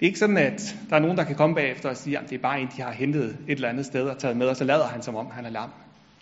Det 0.00 0.06
er 0.06 0.08
ikke 0.08 0.18
sådan, 0.18 0.36
at 0.36 0.76
der 0.90 0.96
er 0.96 1.00
nogen, 1.00 1.16
der 1.16 1.24
kan 1.24 1.36
komme 1.36 1.54
bagefter 1.54 1.88
og 1.88 1.96
sige, 1.96 2.18
at 2.18 2.30
det 2.30 2.34
er 2.34 2.42
bare 2.42 2.60
en, 2.60 2.68
de 2.76 2.82
har 2.82 2.92
hentet 2.92 3.24
et 3.24 3.54
eller 3.54 3.68
andet 3.68 3.86
sted 3.86 4.08
og 4.08 4.18
taget 4.18 4.36
med, 4.36 4.46
og 4.46 4.56
så 4.56 4.64
lader 4.64 4.86
han 4.86 5.02
som 5.02 5.14
om, 5.14 5.30
han 5.30 5.44
er 5.44 5.50
lam. 5.50 5.70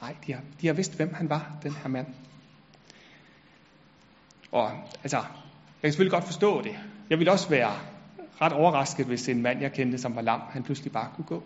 Nej, 0.00 0.14
de 0.26 0.32
har, 0.32 0.40
de 0.60 0.66
har 0.66 0.74
vidst, 0.74 0.96
hvem 0.96 1.14
han 1.14 1.30
var, 1.30 1.52
den 1.62 1.72
her 1.72 1.88
mand. 1.88 2.06
Og 4.52 4.70
altså, 5.02 5.16
jeg 5.16 5.82
kan 5.82 5.92
selvfølgelig 5.92 6.12
godt 6.12 6.24
forstå 6.24 6.62
det. 6.62 6.78
Jeg 7.10 7.18
ville 7.18 7.32
også 7.32 7.48
være 7.48 7.72
ret 8.40 8.52
overrasket, 8.52 9.06
hvis 9.06 9.28
en 9.28 9.42
mand, 9.42 9.60
jeg 9.60 9.72
kendte, 9.72 9.98
som 9.98 10.16
var 10.16 10.22
lam, 10.22 10.40
han 10.50 10.62
pludselig 10.62 10.92
bare 10.92 11.08
kunne 11.16 11.24
gå. 11.24 11.42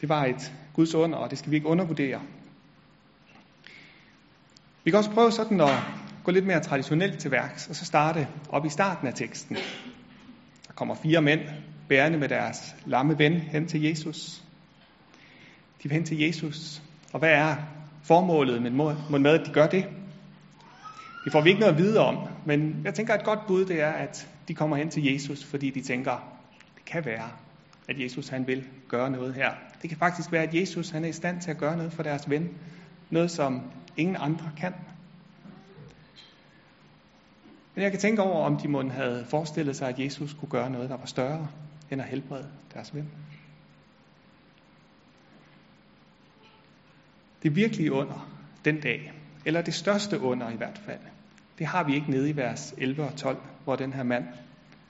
Det 0.00 0.08
var 0.08 0.24
et 0.24 0.52
Guds 0.74 0.94
under, 0.94 1.18
og 1.18 1.30
det 1.30 1.38
skal 1.38 1.50
vi 1.50 1.56
ikke 1.56 1.68
undervurdere. 1.68 2.20
Vi 4.84 4.90
kan 4.90 4.98
også 4.98 5.10
prøve 5.10 5.32
sådan 5.32 5.60
at 5.60 5.78
gå 6.24 6.30
lidt 6.30 6.46
mere 6.46 6.60
traditionelt 6.60 7.18
til 7.20 7.30
værks, 7.30 7.68
og 7.68 7.76
så 7.76 7.84
starte 7.84 8.28
op 8.48 8.66
i 8.66 8.68
starten 8.68 9.08
af 9.08 9.14
teksten. 9.14 9.56
Der 10.66 10.72
kommer 10.74 10.94
fire 10.94 11.22
mænd, 11.22 11.40
bærende 11.88 12.18
med 12.18 12.28
deres 12.28 12.76
lamme 12.86 13.18
ven, 13.18 13.32
hen 13.32 13.68
til 13.68 13.82
Jesus. 13.82 14.42
De 15.82 15.88
vil 15.88 15.92
hen 15.92 16.04
til 16.04 16.20
Jesus. 16.20 16.82
Og 17.12 17.18
hvad 17.18 17.30
er 17.30 17.56
formålet 18.02 18.62
med, 18.62 18.70
med 19.18 19.30
at 19.30 19.46
de 19.46 19.52
gør 19.52 19.66
det? 19.66 19.86
Det 21.24 21.32
får 21.32 21.40
vi 21.40 21.48
ikke 21.48 21.60
noget 21.60 21.72
at 21.72 21.78
vide 21.78 22.00
om, 22.00 22.28
men 22.46 22.80
jeg 22.84 22.94
tænker, 22.94 23.14
at 23.14 23.20
et 23.20 23.26
godt 23.26 23.46
bud 23.46 23.64
det 23.64 23.80
er, 23.80 23.90
at 23.90 24.28
de 24.48 24.54
kommer 24.54 24.76
hen 24.76 24.90
til 24.90 25.12
Jesus, 25.12 25.44
fordi 25.44 25.70
de 25.70 25.82
tænker, 25.82 26.34
det 26.74 26.84
kan 26.84 27.04
være, 27.04 27.30
at 27.88 28.00
Jesus 28.00 28.28
han 28.28 28.46
vil 28.46 28.68
gøre 28.88 29.10
noget 29.10 29.34
her. 29.34 29.50
Det 29.82 29.90
kan 29.90 29.98
faktisk 29.98 30.32
være, 30.32 30.42
at 30.42 30.54
Jesus 30.54 30.90
han 30.90 31.04
er 31.04 31.08
i 31.08 31.12
stand 31.12 31.40
til 31.40 31.50
at 31.50 31.58
gøre 31.58 31.76
noget 31.76 31.92
for 31.92 32.02
deres 32.02 32.30
ven. 32.30 32.48
Noget, 33.10 33.30
som 33.30 33.62
ingen 33.96 34.16
andre 34.20 34.50
kan. 34.56 34.74
Men 37.74 37.82
jeg 37.82 37.90
kan 37.90 38.00
tænke 38.00 38.22
over, 38.22 38.44
om 38.44 38.56
de 38.56 38.68
måtte 38.68 38.90
havde 38.90 39.26
forestillet 39.30 39.76
sig, 39.76 39.88
at 39.88 39.98
Jesus 39.98 40.32
kunne 40.32 40.48
gøre 40.48 40.70
noget, 40.70 40.90
der 40.90 40.96
var 40.96 41.06
større 41.06 41.48
end 41.90 42.02
at 42.02 42.08
helbrede 42.08 42.48
deres 42.74 42.94
ven. 42.94 43.10
Det 47.42 47.56
virkelige 47.56 47.92
under 47.92 48.30
den 48.64 48.80
dag, 48.80 49.12
eller 49.46 49.62
det 49.62 49.74
største 49.74 50.20
under 50.20 50.50
i 50.50 50.56
hvert 50.56 50.78
fald, 50.86 51.00
det 51.58 51.66
har 51.66 51.84
vi 51.84 51.94
ikke 51.94 52.10
nede 52.10 52.30
i 52.30 52.36
vers 52.36 52.74
11 52.78 53.04
og 53.04 53.16
12, 53.16 53.42
hvor 53.64 53.76
den 53.76 53.92
her 53.92 54.02
mand, 54.02 54.24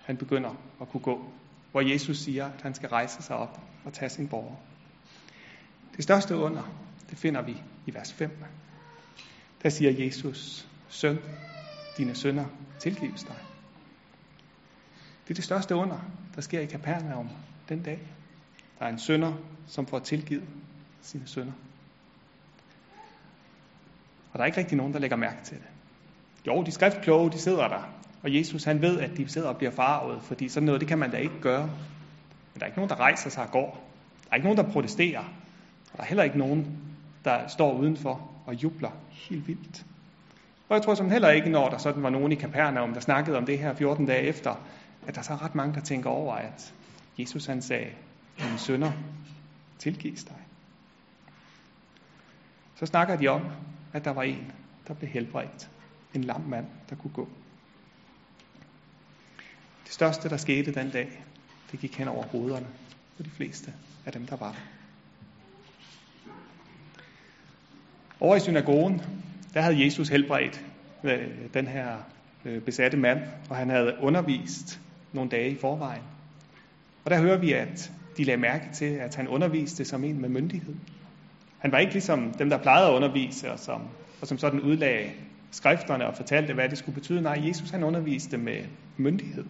han 0.04 0.16
begynder 0.16 0.50
at 0.80 0.88
kunne 0.88 1.00
gå. 1.00 1.33
Hvor 1.71 1.80
Jesus 1.80 2.18
siger, 2.18 2.47
at 2.47 2.62
han 2.62 2.75
skal 2.75 2.88
rejse 2.88 3.23
sig 3.23 3.37
op 3.37 3.61
og 3.85 3.92
tage 3.92 4.09
sin 4.09 4.28
borger. 4.28 4.56
Det 5.97 6.04
største 6.04 6.37
under, 6.37 6.62
det 7.11 7.18
finder 7.18 7.42
vi 7.42 7.62
i 7.87 7.94
vers 7.94 8.12
5. 8.12 8.30
Der 9.62 9.68
siger 9.68 10.04
Jesus, 10.04 10.68
søn, 10.88 11.18
dine 11.97 12.14
sønner 12.14 12.44
tilgives 12.78 13.23
dig. 13.23 13.37
Det 15.25 15.30
er 15.30 15.35
det 15.35 15.44
største 15.44 15.75
under, 15.75 15.99
der 16.35 16.40
sker 16.40 16.61
i 16.61 16.66
Kapernaum 16.66 17.28
den 17.68 17.83
dag. 17.83 18.00
Der 18.78 18.85
er 18.85 18.88
en 18.88 18.99
sønder, 18.99 19.33
som 19.66 19.87
får 19.87 19.99
tilgivet 19.99 20.49
sine 21.02 21.26
sønner. 21.26 21.52
Og 24.33 24.38
der 24.38 24.40
er 24.40 24.47
ikke 24.47 24.59
rigtig 24.59 24.76
nogen, 24.76 24.92
der 24.92 24.99
lægger 24.99 25.16
mærke 25.16 25.44
til 25.44 25.56
det. 25.56 25.74
Jo, 26.46 26.62
de 26.62 26.70
skriftkloge, 26.70 27.30
de 27.30 27.38
sidder 27.38 27.68
der. 27.68 27.88
Og 28.22 28.34
Jesus, 28.34 28.64
han 28.64 28.82
ved, 28.82 29.00
at 29.00 29.16
de 29.16 29.28
sidder 29.28 29.48
og 29.48 29.56
bliver 29.56 29.70
farvet, 29.70 30.22
fordi 30.22 30.48
sådan 30.48 30.64
noget, 30.66 30.80
det 30.80 30.88
kan 30.88 30.98
man 30.98 31.10
da 31.10 31.16
ikke 31.16 31.40
gøre. 31.40 31.62
Men 31.62 32.60
der 32.60 32.62
er 32.62 32.66
ikke 32.66 32.78
nogen, 32.78 32.90
der 32.90 33.00
rejser 33.00 33.30
sig 33.30 33.44
og 33.44 33.50
går. 33.50 33.90
Der 34.24 34.30
er 34.30 34.34
ikke 34.34 34.46
nogen, 34.46 34.58
der 34.58 34.72
protesterer. 34.72 35.24
Og 35.92 35.96
der 35.96 36.02
er 36.02 36.06
heller 36.06 36.24
ikke 36.24 36.38
nogen, 36.38 36.78
der 37.24 37.48
står 37.48 37.72
udenfor 37.72 38.30
og 38.46 38.54
jubler 38.54 38.90
helt 39.10 39.48
vildt. 39.48 39.86
Og 40.68 40.74
jeg 40.74 40.82
tror 40.82 40.94
som 40.94 41.10
heller 41.10 41.30
ikke, 41.30 41.50
når 41.50 41.68
der 41.68 41.78
sådan 41.78 42.02
var 42.02 42.10
nogen 42.10 42.32
i 42.32 42.34
Kapernaum, 42.34 42.92
der 42.92 43.00
snakkede 43.00 43.36
om 43.36 43.46
det 43.46 43.58
her 43.58 43.74
14 43.74 44.06
dage 44.06 44.22
efter, 44.22 44.54
at 45.06 45.14
der 45.14 45.22
så 45.22 45.32
er 45.32 45.44
ret 45.44 45.54
mange, 45.54 45.74
der 45.74 45.80
tænker 45.80 46.10
over, 46.10 46.34
at 46.34 46.74
Jesus 47.18 47.46
han 47.46 47.62
sagde, 47.62 47.90
dine 48.38 48.58
sønner 48.58 48.92
tilgives 49.78 50.24
dig. 50.24 50.36
Så 52.76 52.86
snakker 52.86 53.16
de 53.16 53.28
om, 53.28 53.42
at 53.92 54.04
der 54.04 54.10
var 54.10 54.22
en, 54.22 54.52
der 54.88 54.94
blev 54.94 55.10
helbredt. 55.10 55.70
En 56.14 56.25
lam 56.25 56.40
mand, 56.40 56.66
der 56.90 56.97
kunne 56.97 57.12
gå. 57.12 57.28
Det 59.85 59.92
største, 59.92 60.28
der 60.28 60.37
skete 60.37 60.75
den 60.75 60.90
dag, 60.90 61.23
det 61.73 61.80
gik 61.80 61.99
hen 61.99 62.09
over 62.09 62.25
hovederne 62.25 62.66
på 63.16 63.23
de 63.23 63.30
fleste 63.30 63.73
af 64.06 64.12
dem, 64.12 64.26
der 64.26 64.37
var 64.37 64.52
der. 64.52 64.59
Over 68.21 68.37
i 68.37 68.40
synagogen, 68.40 69.02
der 69.54 69.61
havde 69.61 69.85
Jesus 69.85 70.09
helbredt 70.09 70.64
øh, 71.04 71.28
den 71.54 71.66
her 71.66 71.97
øh, 72.44 72.62
besatte 72.62 72.97
mand, 72.97 73.21
og 73.50 73.56
han 73.56 73.71
havde 73.71 73.97
undervist 74.00 74.80
nogle 75.12 75.30
dage 75.30 75.50
i 75.50 75.59
forvejen. 75.59 76.02
Og 77.04 77.11
der 77.11 77.21
hører 77.21 77.38
vi, 77.38 77.52
at 77.52 77.92
de 78.16 78.25
lagde 78.25 78.40
mærke 78.40 78.68
til, 78.75 78.85
at 78.85 79.14
han 79.14 79.28
underviste 79.28 79.85
som 79.85 80.04
en 80.04 80.21
med 80.21 80.28
myndighed. 80.28 80.75
Han 81.59 81.73
var 81.73 81.78
ikke 81.78 81.92
ligesom 81.92 82.33
dem, 82.33 82.50
der 82.50 82.59
plejede 82.59 82.88
at 82.88 82.94
undervise, 82.94 83.52
og 83.52 83.59
som, 83.59 83.83
og 84.21 84.26
som 84.26 84.38
sådan 84.38 84.61
udlagde 84.61 85.11
skrifterne 85.54 86.06
og 86.06 86.16
fortalte, 86.16 86.54
hvad 86.54 86.68
det 86.68 86.78
skulle 86.78 86.94
betyde. 86.94 87.23
Nej, 87.23 87.42
Jesus 87.46 87.70
han 87.70 87.84
underviste 87.84 88.37
med 88.38 88.58
myndighed. 88.96 89.44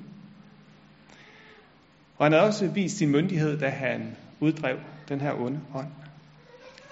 Og 2.18 2.24
han 2.24 2.32
havde 2.32 2.44
også 2.44 2.68
vist 2.68 2.98
sin 2.98 3.10
myndighed, 3.10 3.58
da 3.58 3.68
han 3.68 4.16
uddrev 4.40 4.76
den 5.08 5.20
her 5.20 5.32
onde 5.32 5.60
ånd. 5.74 5.86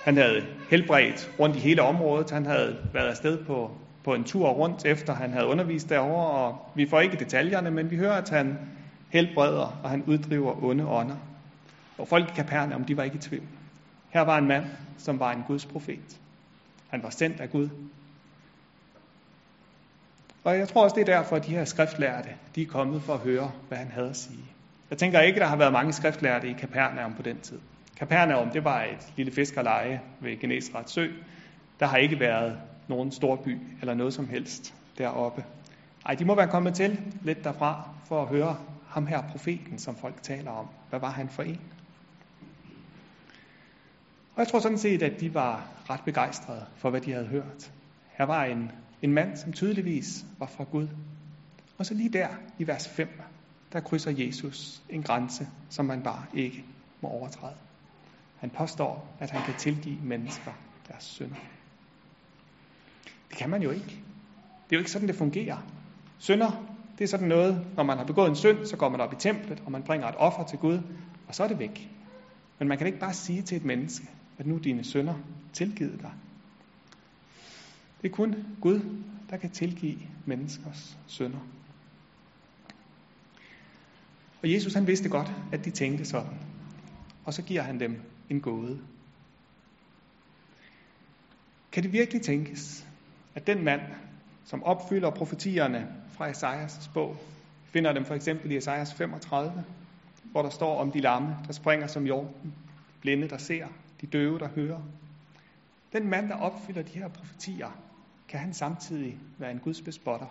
Han 0.04 0.16
havde 0.16 0.46
helbredt 0.70 1.30
rundt 1.38 1.56
i 1.56 1.58
hele 1.58 1.82
området. 1.82 2.30
Han 2.30 2.46
havde 2.46 2.78
været 2.92 3.08
afsted 3.08 3.44
på, 3.44 3.70
på 4.04 4.14
en 4.14 4.24
tur 4.24 4.48
rundt, 4.48 4.84
efter 4.84 5.14
han 5.14 5.32
havde 5.32 5.46
undervist 5.46 5.88
derovre. 5.88 6.26
Og 6.26 6.70
vi 6.74 6.86
får 6.86 7.00
ikke 7.00 7.16
detaljerne, 7.16 7.70
men 7.70 7.90
vi 7.90 7.96
hører, 7.96 8.12
at 8.22 8.30
han 8.30 8.58
helbreder, 9.08 9.80
og 9.82 9.90
han 9.90 10.02
uddriver 10.06 10.64
onde 10.64 10.86
ånder. 10.86 11.16
Og 11.98 12.08
folk 12.08 12.30
i 12.30 12.32
Kapernaum, 12.34 12.84
de 12.84 12.96
var 12.96 13.02
ikke 13.02 13.16
i 13.16 13.20
tvivl. 13.20 13.44
Her 14.10 14.20
var 14.20 14.38
en 14.38 14.46
mand, 14.46 14.64
som 14.98 15.18
var 15.18 15.32
en 15.32 15.44
Guds 15.46 15.66
profet. 15.66 16.20
Han 16.88 17.02
var 17.02 17.10
sendt 17.10 17.40
af 17.40 17.50
Gud. 17.50 17.68
Og 20.44 20.58
jeg 20.58 20.68
tror 20.68 20.84
også, 20.84 20.94
det 20.94 21.08
er 21.08 21.16
derfor, 21.16 21.36
at 21.36 21.46
de 21.46 21.50
her 21.50 21.64
skriftlærte, 21.64 22.28
de 22.54 22.62
er 22.62 22.66
kommet 22.66 23.02
for 23.02 23.14
at 23.14 23.20
høre, 23.20 23.50
hvad 23.68 23.78
han 23.78 23.90
havde 23.90 24.08
at 24.08 24.16
sige. 24.16 24.44
Jeg 24.90 24.98
tænker 24.98 25.20
ikke, 25.20 25.40
der 25.40 25.46
har 25.46 25.56
været 25.56 25.72
mange 25.72 25.92
skriftlærte 25.92 26.48
i 26.48 26.52
Kapernaum 26.52 27.14
på 27.14 27.22
den 27.22 27.40
tid. 27.40 27.58
Kapernaum, 27.96 28.50
det 28.50 28.64
var 28.64 28.82
et 28.82 29.12
lille 29.16 29.32
fiskerleje 29.32 30.00
ved 30.20 30.40
Genesret 30.40 30.90
sø. 30.90 31.08
Der 31.80 31.86
har 31.86 31.96
ikke 31.96 32.20
været 32.20 32.58
nogen 32.88 33.12
stor 33.12 33.36
by 33.36 33.58
eller 33.80 33.94
noget 33.94 34.14
som 34.14 34.28
helst 34.28 34.74
deroppe. 34.98 35.44
Ej, 36.06 36.14
de 36.14 36.24
må 36.24 36.34
være 36.34 36.48
kommet 36.48 36.74
til 36.74 37.00
lidt 37.22 37.44
derfra 37.44 37.88
for 38.08 38.22
at 38.22 38.28
høre 38.28 38.56
ham 38.88 39.06
her 39.06 39.22
profeten, 39.30 39.78
som 39.78 39.96
folk 39.96 40.22
taler 40.22 40.50
om. 40.50 40.66
Hvad 40.90 41.00
var 41.00 41.10
han 41.10 41.28
for 41.28 41.42
en? 41.42 41.60
Og 44.34 44.38
jeg 44.38 44.48
tror 44.48 44.58
sådan 44.58 44.78
set, 44.78 45.02
at 45.02 45.20
de 45.20 45.34
var 45.34 45.68
ret 45.90 46.00
begejstrede 46.04 46.64
for, 46.76 46.90
hvad 46.90 47.00
de 47.00 47.12
havde 47.12 47.26
hørt. 47.26 47.72
Her 48.12 48.24
var 48.24 48.44
en, 48.44 48.72
en 49.02 49.12
mand, 49.12 49.36
som 49.36 49.52
tydeligvis 49.52 50.24
var 50.38 50.46
fra 50.46 50.64
Gud. 50.64 50.88
Og 51.78 51.86
så 51.86 51.94
lige 51.94 52.08
der 52.08 52.28
i 52.58 52.66
vers 52.66 52.88
5, 52.88 53.08
der 53.72 53.80
krydser 53.80 54.10
Jesus 54.10 54.82
en 54.88 55.02
grænse, 55.02 55.48
som 55.68 55.84
man 55.84 56.02
bare 56.02 56.24
ikke 56.34 56.64
må 57.00 57.08
overtræde. 57.08 57.54
Han 58.38 58.50
påstår, 58.50 59.16
at 59.18 59.30
han 59.30 59.42
kan 59.42 59.54
tilgive 59.58 59.98
mennesker 60.02 60.52
deres 60.88 61.04
synder. 61.04 61.36
Det 63.28 63.38
kan 63.38 63.50
man 63.50 63.62
jo 63.62 63.70
ikke. 63.70 63.86
Det 64.64 64.72
er 64.72 64.76
jo 64.76 64.78
ikke 64.78 64.90
sådan, 64.90 65.08
det 65.08 65.16
fungerer. 65.16 65.56
Synder, 66.18 66.66
det 66.98 67.04
er 67.04 67.08
sådan 67.08 67.28
noget, 67.28 67.66
når 67.76 67.82
man 67.82 67.98
har 67.98 68.04
begået 68.04 68.28
en 68.28 68.36
synd, 68.36 68.66
så 68.66 68.76
går 68.76 68.88
man 68.88 69.00
op 69.00 69.12
i 69.12 69.16
templet, 69.16 69.62
og 69.66 69.72
man 69.72 69.82
bringer 69.82 70.08
et 70.08 70.14
offer 70.18 70.44
til 70.44 70.58
Gud, 70.58 70.80
og 71.28 71.34
så 71.34 71.44
er 71.44 71.48
det 71.48 71.58
væk. 71.58 71.90
Men 72.58 72.68
man 72.68 72.78
kan 72.78 72.86
ikke 72.86 72.98
bare 72.98 73.14
sige 73.14 73.42
til 73.42 73.56
et 73.56 73.64
menneske, 73.64 74.08
at 74.38 74.46
nu 74.46 74.58
dine 74.58 74.84
synder 74.84 75.14
tilgivet 75.52 76.00
dig. 76.00 76.12
Det 78.02 78.10
er 78.10 78.12
kun 78.12 78.34
Gud, 78.60 78.80
der 79.30 79.36
kan 79.36 79.50
tilgive 79.50 79.98
menneskers 80.26 80.98
sønder. 81.06 81.38
Og 84.42 84.52
Jesus 84.52 84.74
han 84.74 84.86
vidste 84.86 85.08
godt, 85.08 85.32
at 85.52 85.64
de 85.64 85.70
tænkte 85.70 86.04
sådan. 86.04 86.38
Og 87.24 87.34
så 87.34 87.42
giver 87.42 87.62
han 87.62 87.80
dem 87.80 88.00
en 88.30 88.40
gåde. 88.40 88.80
Kan 91.72 91.82
det 91.82 91.92
virkelig 91.92 92.22
tænkes, 92.22 92.86
at 93.34 93.46
den 93.46 93.64
mand, 93.64 93.80
som 94.44 94.62
opfylder 94.62 95.10
profetierne 95.10 95.88
fra 96.08 96.28
Esajas 96.28 96.90
bog, 96.94 97.16
finder 97.64 97.92
dem 97.92 98.04
for 98.04 98.14
eksempel 98.14 98.50
i 98.50 98.56
Esajas 98.56 98.94
35, 98.94 99.64
hvor 100.30 100.42
der 100.42 100.50
står 100.50 100.80
om 100.80 100.92
de 100.92 101.00
lamme, 101.00 101.36
der 101.46 101.52
springer 101.52 101.86
som 101.86 102.06
jorden, 102.06 102.54
blinde, 103.00 103.28
der 103.28 103.38
ser, 103.38 103.66
de 104.00 104.06
døve, 104.06 104.38
der 104.38 104.48
hører. 104.48 104.80
Den 105.92 106.10
mand, 106.10 106.28
der 106.28 106.34
opfylder 106.34 106.82
de 106.82 106.98
her 106.98 107.08
profetier, 107.08 107.70
kan 108.32 108.40
han 108.40 108.54
samtidig 108.54 109.18
være 109.38 109.50
en 109.50 109.58
Guds 109.58 109.82
bespotter, 109.82 110.26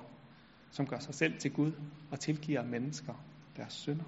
som 0.71 0.87
gør 0.87 0.99
sig 0.99 1.15
selv 1.15 1.39
til 1.39 1.53
Gud 1.53 1.71
og 2.11 2.19
tilgiver 2.19 2.63
mennesker 2.63 3.13
deres 3.57 3.73
synder. 3.73 4.03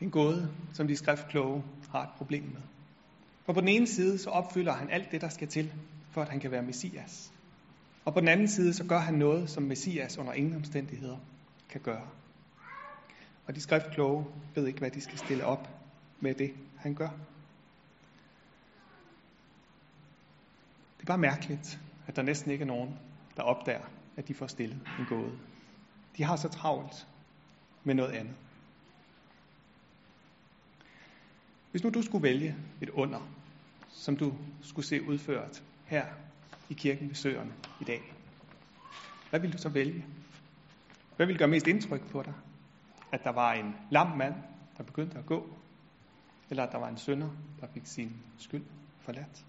En 0.00 0.10
gåde, 0.10 0.50
som 0.72 0.88
de 0.88 0.96
skriftkloge 0.96 1.64
har 1.90 2.02
et 2.02 2.10
problem 2.16 2.44
med. 2.44 2.62
For 3.46 3.52
på 3.52 3.60
den 3.60 3.68
ene 3.68 3.86
side, 3.86 4.18
så 4.18 4.30
opfylder 4.30 4.72
han 4.72 4.90
alt 4.90 5.10
det, 5.10 5.20
der 5.20 5.28
skal 5.28 5.48
til, 5.48 5.72
for 6.10 6.22
at 6.22 6.28
han 6.28 6.40
kan 6.40 6.50
være 6.50 6.62
Messias. 6.62 7.32
Og 8.04 8.14
på 8.14 8.20
den 8.20 8.28
anden 8.28 8.48
side, 8.48 8.74
så 8.74 8.84
gør 8.84 8.98
han 8.98 9.14
noget, 9.14 9.50
som 9.50 9.62
Messias 9.62 10.18
under 10.18 10.32
ingen 10.32 10.56
omstændigheder 10.56 11.18
kan 11.68 11.80
gøre. 11.80 12.08
Og 13.46 13.54
de 13.54 13.60
skriftkloge 13.60 14.24
ved 14.54 14.66
ikke, 14.66 14.78
hvad 14.78 14.90
de 14.90 15.00
skal 15.00 15.18
stille 15.18 15.44
op 15.44 15.79
med 16.20 16.34
det, 16.34 16.54
han 16.76 16.94
gør. 16.94 17.08
Det 20.96 21.02
er 21.02 21.06
bare 21.06 21.18
mærkeligt, 21.18 21.80
at 22.06 22.16
der 22.16 22.22
næsten 22.22 22.50
ikke 22.50 22.62
er 22.62 22.66
nogen, 22.66 22.98
der 23.36 23.42
opdager, 23.42 23.84
at 24.16 24.28
de 24.28 24.34
får 24.34 24.46
stillet 24.46 24.80
en 24.98 25.06
gåde. 25.08 25.38
De 26.16 26.24
har 26.24 26.36
så 26.36 26.48
travlt 26.48 27.06
med 27.84 27.94
noget 27.94 28.12
andet. 28.12 28.34
Hvis 31.70 31.84
nu 31.84 31.90
du 31.90 32.02
skulle 32.02 32.22
vælge 32.22 32.56
et 32.80 32.90
under, 32.90 33.20
som 33.88 34.16
du 34.16 34.34
skulle 34.62 34.86
se 34.86 35.02
udført 35.02 35.62
her 35.84 36.06
i 36.68 36.74
kirken 36.74 37.08
ved 37.08 37.14
Søerne 37.14 37.52
i 37.80 37.84
dag, 37.84 38.14
hvad 39.30 39.40
ville 39.40 39.52
du 39.52 39.62
så 39.62 39.68
vælge? 39.68 40.06
Hvad 41.16 41.26
vil 41.26 41.38
gøre 41.38 41.48
mest 41.48 41.66
indtryk 41.66 42.10
på 42.10 42.22
dig? 42.22 42.34
At 43.12 43.24
der 43.24 43.30
var 43.30 43.52
en 43.52 43.74
lam 43.90 44.16
mand, 44.16 44.34
der 44.78 44.82
begyndte 44.84 45.18
at 45.18 45.26
gå, 45.26 45.58
eller 46.50 46.62
at 46.62 46.72
der 46.72 46.78
var 46.78 46.88
en 46.88 46.96
sønder, 46.96 47.30
der 47.60 47.66
fik 47.66 47.82
sin 47.86 48.16
skyld 48.38 48.64
forladt? 49.00 49.46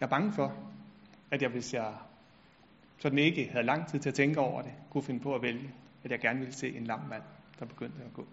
Jeg 0.00 0.06
er 0.06 0.10
bange 0.10 0.32
for, 0.32 0.56
at 1.30 1.42
jeg, 1.42 1.50
hvis 1.50 1.74
jeg 1.74 1.94
sådan 2.98 3.18
ikke 3.18 3.48
havde 3.48 3.66
lang 3.66 3.88
tid 3.88 3.98
til 3.98 4.08
at 4.08 4.14
tænke 4.14 4.40
over 4.40 4.62
det, 4.62 4.72
kunne 4.90 5.02
finde 5.02 5.20
på 5.20 5.34
at 5.34 5.42
vælge, 5.42 5.74
at 6.04 6.10
jeg 6.10 6.20
gerne 6.20 6.38
ville 6.38 6.54
se 6.54 6.76
en 6.76 6.84
lam 6.84 7.00
mand, 7.00 7.22
der 7.58 7.66
begyndte 7.66 8.04
at 8.04 8.14
gå. 8.14 8.26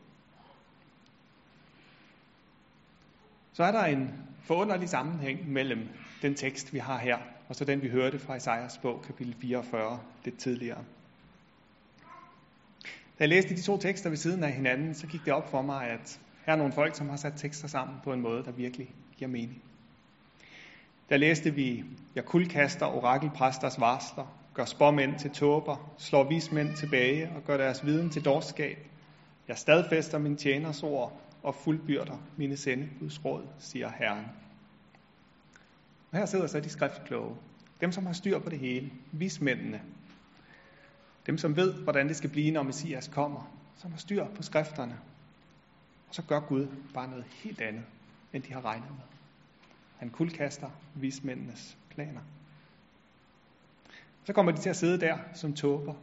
Så 3.54 3.64
er 3.64 3.72
der 3.72 3.86
en 3.86 4.10
forunderlig 4.44 4.90
sammenhæng 4.90 5.50
mellem 5.52 5.90
den 6.22 6.36
tekst, 6.36 6.74
vi 6.74 6.78
har 6.78 6.98
her, 6.98 7.18
og 7.50 7.56
så 7.56 7.66
den, 7.66 7.82
vi 7.82 7.90
hørte 7.90 8.20
fra 8.20 8.36
Isaias 8.36 8.78
bog, 8.78 9.02
kapitel 9.02 9.34
44, 9.34 10.00
lidt 10.26 10.38
tidligere. 10.38 10.84
Da 13.22 13.24
jeg 13.24 13.30
læste 13.30 13.56
de 13.56 13.62
to 13.62 13.78
tekster 13.78 14.10
ved 14.10 14.18
siden 14.18 14.44
af 14.44 14.52
hinanden, 14.52 14.94
så 14.94 15.08
gik 15.08 15.26
det 15.26 15.34
op 15.34 15.50
for 15.50 15.62
mig, 15.62 15.88
at 15.88 16.20
Her 16.46 16.54
er 16.54 16.58
nogle 16.58 16.74
folk, 16.74 16.96
som 16.96 17.10
har 17.10 17.18
sat 17.18 17.34
tekster 17.38 17.68
sammen 17.68 17.96
på 18.04 18.14
en 18.14 18.22
måde, 18.22 18.44
der 18.44 18.52
virkelig 18.52 18.94
giver 19.18 19.32
mening. 19.32 19.64
Der 21.10 21.18
læste 21.18 21.56
vi, 21.56 21.84
jeg 22.16 22.26
kuldkaster 22.26 22.86
orakelpræsters 22.86 23.80
varsler, 23.80 24.38
gør 24.54 24.66
spåmænd 24.66 25.20
til 25.20 25.32
tåber, 25.32 25.94
slår 25.98 26.24
vismænd 26.24 26.76
tilbage 26.76 27.30
og 27.36 27.44
gør 27.44 27.58
deres 27.58 27.86
viden 27.86 28.10
til 28.10 28.26
dårskab. 28.26 28.78
Jeg 29.48 29.58
stadfæster 29.58 30.18
min 30.18 30.38
tjeners 30.38 30.84
ord 30.84 31.22
og 31.44 31.56
fuldbyrder 31.56 32.18
mine 32.38 32.58
sendebuds 32.58 33.26
råd, 33.26 33.44
siger 33.60 33.92
Herren. 34.00 34.26
Og 36.12 36.18
her 36.18 36.26
sidder 36.26 36.48
så 36.48 36.60
de 36.60 36.70
skriftkloge. 36.70 37.36
Dem, 37.82 37.92
som 37.92 38.06
har 38.06 38.14
styr 38.14 38.40
på 38.40 38.50
det 38.50 38.60
hele. 38.60 38.92
Vismændene. 39.12 39.82
Dem, 41.26 41.38
som 41.38 41.56
ved, 41.56 41.74
hvordan 41.74 42.08
det 42.08 42.16
skal 42.18 42.30
blive, 42.30 42.52
når 42.52 42.64
Messias 42.64 43.08
kommer. 43.08 43.58
Som 43.78 43.92
har 43.92 43.98
styr 43.98 44.28
på 44.36 44.44
skrifterne. 44.44 45.00
Og 46.10 46.16
så 46.16 46.22
gør 46.22 46.40
Gud 46.40 46.68
bare 46.94 47.10
noget 47.10 47.26
helt 47.26 47.62
andet, 47.62 47.84
end 48.34 48.44
de 48.44 48.54
har 48.54 48.66
regnet 48.66 48.90
med. 48.90 49.06
Han 49.98 50.10
kuldkaster 50.10 50.70
vismændenes 50.96 51.78
planer. 51.90 52.22
Så 54.24 54.34
kommer 54.34 54.52
de 54.52 54.62
til 54.62 54.70
at 54.70 54.76
sidde 54.76 55.00
der 55.00 55.18
som 55.34 55.54
tåber, 55.54 55.94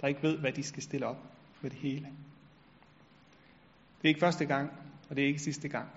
der 0.00 0.06
ikke 0.06 0.22
ved, 0.22 0.38
hvad 0.38 0.52
de 0.52 0.62
skal 0.62 0.82
stille 0.82 1.06
op 1.06 1.22
med 1.60 1.70
det 1.70 1.78
hele. 1.78 2.06
Det 4.02 4.04
er 4.04 4.08
ikke 4.08 4.20
første 4.20 4.46
gang, 4.46 4.70
og 5.10 5.16
det 5.16 5.24
er 5.24 5.28
ikke 5.28 5.38
sidste 5.38 5.68
gang, 5.68 5.88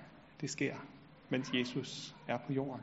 det 0.42 0.50
sker, 0.50 0.76
mens 1.30 1.54
Jesus 1.54 2.16
er 2.28 2.38
på 2.38 2.54
jorden. 2.54 2.82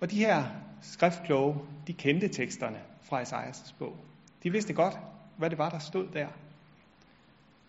Og 0.00 0.10
de 0.10 0.16
her 0.16 0.44
skriftkloge, 0.82 1.58
de 1.86 1.92
kendte 1.92 2.28
teksterne 2.28 2.80
fra 3.02 3.20
Esajas 3.20 3.74
bog. 3.78 3.96
De 4.42 4.50
vidste 4.50 4.72
godt, 4.72 4.98
hvad 5.36 5.50
det 5.50 5.58
var, 5.58 5.70
der 5.70 5.78
stod 5.78 6.08
der. 6.08 6.28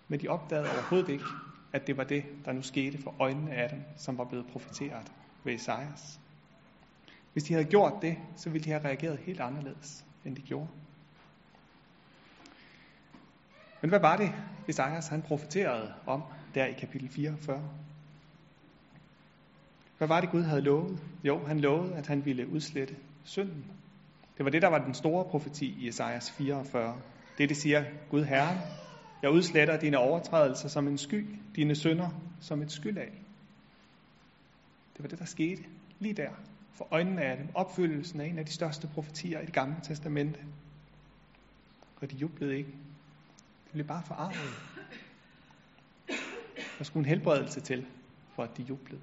Men 0.07 0.19
de 0.19 0.27
opdagede 0.27 0.71
overhovedet 0.71 1.09
ikke, 1.09 1.25
at 1.73 1.87
det 1.87 1.97
var 1.97 2.03
det, 2.03 2.25
der 2.45 2.51
nu 2.51 2.61
skete 2.61 3.03
for 3.03 3.15
øjnene 3.19 3.51
af 3.51 3.69
dem, 3.69 3.83
som 3.97 4.17
var 4.17 4.23
blevet 4.23 4.47
profeteret 4.47 5.11
ved 5.43 5.53
Esajas. 5.53 6.19
Hvis 7.33 7.43
de 7.43 7.53
havde 7.53 7.65
gjort 7.65 7.93
det, 8.01 8.17
så 8.35 8.49
ville 8.49 8.63
de 8.65 8.69
have 8.69 8.85
reageret 8.85 9.17
helt 9.17 9.39
anderledes, 9.39 10.05
end 10.25 10.35
de 10.35 10.41
gjorde. 10.41 10.67
Men 13.81 13.89
hvad 13.89 13.99
var 13.99 14.17
det, 14.17 14.31
Esajas 14.67 15.07
han 15.07 15.21
profeterede 15.21 15.93
om 16.05 16.23
der 16.55 16.65
i 16.65 16.73
kapitel 16.73 17.09
44? 17.09 17.69
Hvad 20.01 20.07
var 20.07 20.21
det, 20.21 20.29
Gud 20.29 20.43
havde 20.43 20.61
lovet? 20.61 20.99
Jo, 21.23 21.45
han 21.45 21.59
lovede, 21.59 21.95
at 21.95 22.07
han 22.07 22.25
ville 22.25 22.47
udslette 22.47 22.95
synden. 23.23 23.65
Det 24.37 24.45
var 24.45 24.51
det, 24.51 24.61
der 24.61 24.67
var 24.67 24.85
den 24.85 24.93
store 24.93 25.25
profeti 25.25 25.75
i 25.79 25.87
Esajas 25.87 26.31
44. 26.31 27.01
Det, 27.37 27.49
det 27.49 27.57
siger 27.57 27.83
Gud 28.09 28.23
Herren. 28.23 28.57
Jeg 29.21 29.31
udsletter 29.31 29.79
dine 29.79 29.97
overtrædelser 29.97 30.69
som 30.69 30.87
en 30.87 30.97
sky, 30.97 31.25
dine 31.55 31.75
synder 31.75 32.09
som 32.39 32.61
et 32.61 32.71
skyld. 32.71 32.95
Det 32.95 33.09
var 34.99 35.07
det, 35.07 35.19
der 35.19 35.25
skete 35.25 35.63
lige 35.99 36.13
der, 36.13 36.29
for 36.73 36.87
øjnene 36.91 37.21
af 37.21 37.37
dem, 37.37 37.47
opfyldelsen 37.55 38.21
af 38.21 38.25
en 38.25 38.39
af 38.39 38.45
de 38.45 38.51
største 38.51 38.87
profetier 38.93 39.39
i 39.39 39.45
det 39.45 39.53
gamle 39.53 39.75
testamente. 39.83 40.39
Og 42.01 42.11
de 42.11 42.15
jublede 42.15 42.57
ikke. 42.57 42.71
De 43.65 43.71
blev 43.71 43.85
bare 43.87 44.03
forarvet. 44.07 44.35
Der 46.77 46.83
skulle 46.83 47.01
en 47.01 47.09
helbredelse 47.09 47.61
til, 47.61 47.85
for 48.35 48.43
at 48.43 48.57
de 48.57 48.63
jublede. 48.63 49.01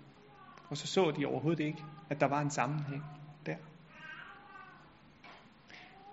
Og 0.68 0.76
så 0.76 0.86
så 0.86 1.10
de 1.10 1.26
overhovedet 1.26 1.64
ikke, 1.64 1.84
at 2.10 2.20
der 2.20 2.26
var 2.26 2.40
en 2.40 2.50
sammenhæng 2.50 3.04
der. 3.46 3.56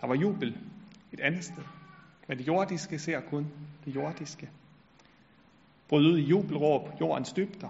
Der 0.01 0.07
var 0.07 0.15
jubel 0.15 0.57
et 1.11 1.19
andet 1.19 1.43
sted. 1.43 1.63
Men 2.27 2.37
det 2.37 2.47
jordiske 2.47 2.99
ser 2.99 3.21
kun 3.21 3.47
det 3.85 3.95
jordiske. 3.95 4.49
Brød 5.87 6.05
ud 6.05 6.17
i 6.17 6.21
jubelråb, 6.21 6.89
jordens 7.01 7.33
dybder. 7.33 7.69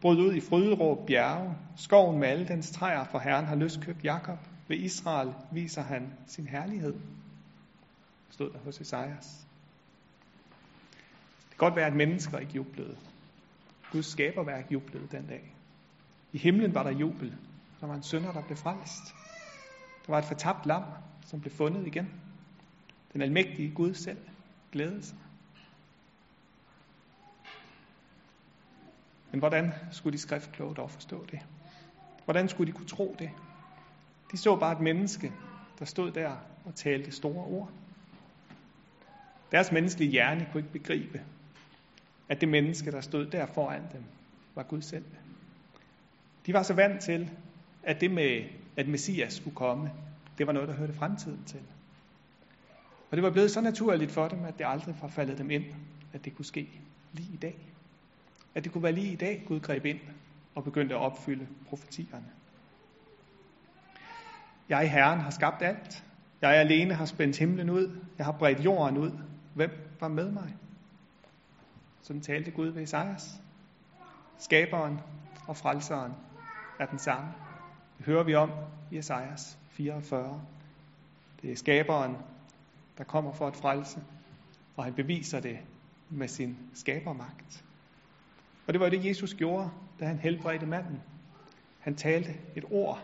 Brød 0.00 0.18
ud 0.18 0.34
i 0.34 0.40
fryderåb, 0.40 1.06
bjerge. 1.06 1.56
Skoven 1.76 2.18
med 2.18 2.28
alle 2.28 2.48
dens 2.48 2.70
træer, 2.70 3.04
for 3.04 3.18
Herren 3.18 3.44
har 3.44 3.54
løskøbt 3.54 4.04
Jakob. 4.04 4.38
Ved 4.68 4.76
Israel 4.76 5.34
viser 5.52 5.82
han 5.82 6.12
sin 6.26 6.46
herlighed. 6.46 6.94
Stod 8.30 8.50
der 8.50 8.58
hos 8.58 8.80
Esajas. 8.80 9.46
Det 11.40 11.50
kan 11.50 11.58
godt 11.58 11.76
være, 11.76 11.86
at 11.86 11.96
mennesker 11.96 12.38
ikke 12.38 12.52
jublede. 12.54 12.96
Guds 13.92 14.06
skaberværk 14.06 14.72
jublede 14.72 15.08
den 15.10 15.26
dag. 15.26 15.54
I 16.34 16.38
himlen 16.38 16.74
var 16.74 16.82
der 16.82 16.90
jubel. 16.90 17.36
Der 17.80 17.86
var 17.86 17.94
en 17.94 18.02
sønder, 18.02 18.32
der 18.32 18.42
blev 18.42 18.56
frelst. 18.56 19.14
Der 20.06 20.12
var 20.12 20.18
et 20.18 20.24
fortabt 20.24 20.66
lam, 20.66 20.82
som 21.26 21.40
blev 21.40 21.52
fundet 21.52 21.86
igen. 21.86 22.10
Den 23.12 23.22
almægtige 23.22 23.70
Gud 23.74 23.94
selv 23.94 24.18
glædede 24.72 25.02
sig. 25.02 25.16
Men 29.30 29.38
hvordan 29.38 29.72
skulle 29.92 30.12
de 30.12 30.18
skriftkloge 30.18 30.74
dog 30.74 30.90
forstå 30.90 31.26
det? 31.30 31.38
Hvordan 32.24 32.48
skulle 32.48 32.72
de 32.72 32.76
kunne 32.76 32.88
tro 32.88 33.16
det? 33.18 33.30
De 34.32 34.36
så 34.36 34.56
bare 34.56 34.72
et 34.72 34.80
menneske, 34.80 35.32
der 35.78 35.84
stod 35.84 36.10
der 36.10 36.36
og 36.64 36.74
talte 36.74 37.10
store 37.10 37.44
ord. 37.44 37.70
Deres 39.52 39.72
menneskelige 39.72 40.10
hjerne 40.10 40.48
kunne 40.52 40.60
ikke 40.60 40.72
begribe, 40.72 41.20
at 42.28 42.40
det 42.40 42.48
menneske, 42.48 42.90
der 42.90 43.00
stod 43.00 43.26
der 43.26 43.46
foran 43.46 43.82
dem, 43.92 44.04
var 44.54 44.62
Gud 44.62 44.82
selv. 44.82 45.04
De 46.46 46.52
var 46.52 46.62
så 46.62 46.74
vant 46.74 47.00
til, 47.00 47.30
at 47.82 48.00
det 48.00 48.10
med, 48.10 48.44
at 48.76 48.88
Messias 48.88 49.32
skulle 49.32 49.56
komme, 49.56 49.90
det 50.38 50.46
var 50.46 50.52
noget, 50.52 50.68
der 50.68 50.74
hørte 50.74 50.92
fremtiden 50.92 51.44
til. 51.46 51.60
Og 53.10 53.16
det 53.16 53.22
var 53.22 53.30
blevet 53.30 53.50
så 53.50 53.60
naturligt 53.60 54.10
for 54.10 54.28
dem, 54.28 54.44
at 54.44 54.58
det 54.58 54.64
aldrig 54.68 54.96
var 55.02 55.08
faldet 55.08 55.38
dem 55.38 55.50
ind, 55.50 55.64
at 56.12 56.24
det 56.24 56.36
kunne 56.36 56.44
ske 56.44 56.68
lige 57.12 57.34
i 57.34 57.36
dag. 57.36 57.56
At 58.54 58.64
det 58.64 58.72
kunne 58.72 58.82
være 58.82 58.92
lige 58.92 59.12
i 59.12 59.16
dag, 59.16 59.44
Gud 59.46 59.60
greb 59.60 59.84
ind 59.84 59.98
og 60.54 60.64
begyndte 60.64 60.94
at 60.94 61.00
opfylde 61.00 61.46
profetierne. 61.68 62.26
Jeg, 64.68 64.90
Herren, 64.90 65.20
har 65.20 65.30
skabt 65.30 65.62
alt. 65.62 66.04
Jeg 66.40 66.54
alene 66.54 66.94
har 66.94 67.04
spændt 67.04 67.38
himlen 67.38 67.70
ud. 67.70 67.96
Jeg 68.18 68.26
har 68.26 68.32
bredt 68.32 68.64
jorden 68.64 68.98
ud. 68.98 69.10
Hvem 69.54 69.70
var 70.00 70.08
med 70.08 70.30
mig? 70.30 70.56
Sådan 72.02 72.22
talte 72.22 72.50
Gud 72.50 72.68
ved 72.68 72.82
Isaias, 72.82 73.40
Skaberen 74.38 75.00
og 75.46 75.56
frelseren 75.56 76.12
er 76.80 76.86
den 76.86 76.98
samme. 76.98 77.32
Det 77.98 78.06
hører 78.06 78.24
vi 78.24 78.34
om 78.34 78.50
i 78.90 78.98
Esajas 78.98 79.58
44. 79.70 80.40
Det 81.42 81.52
er 81.52 81.56
skaberen, 81.56 82.16
der 82.98 83.04
kommer 83.04 83.32
for 83.32 83.46
at 83.46 83.56
frelse, 83.56 84.00
og 84.76 84.84
han 84.84 84.94
beviser 84.94 85.40
det 85.40 85.58
med 86.10 86.28
sin 86.28 86.56
skabermagt. 86.74 87.64
Og 88.66 88.72
det 88.72 88.80
var 88.80 88.88
det, 88.88 89.06
Jesus 89.06 89.34
gjorde, 89.34 89.70
da 90.00 90.06
han 90.06 90.18
helbredte 90.18 90.66
manden. 90.66 91.02
Han 91.80 91.96
talte 91.96 92.34
et 92.56 92.64
ord, 92.70 93.02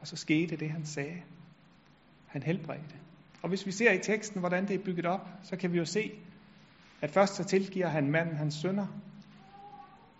og 0.00 0.06
så 0.06 0.16
skete 0.16 0.56
det, 0.56 0.70
han 0.70 0.86
sagde. 0.86 1.22
Han 2.26 2.42
helbredte. 2.42 2.96
Og 3.42 3.48
hvis 3.48 3.66
vi 3.66 3.72
ser 3.72 3.92
i 3.92 3.98
teksten, 3.98 4.40
hvordan 4.40 4.68
det 4.68 4.74
er 4.74 4.84
bygget 4.84 5.06
op, 5.06 5.28
så 5.42 5.56
kan 5.56 5.72
vi 5.72 5.78
jo 5.78 5.84
se, 5.84 6.12
at 7.00 7.10
først 7.10 7.34
så 7.34 7.44
tilgiver 7.44 7.88
han 7.88 8.10
manden 8.10 8.36
hans 8.36 8.54
sønder, 8.54 8.86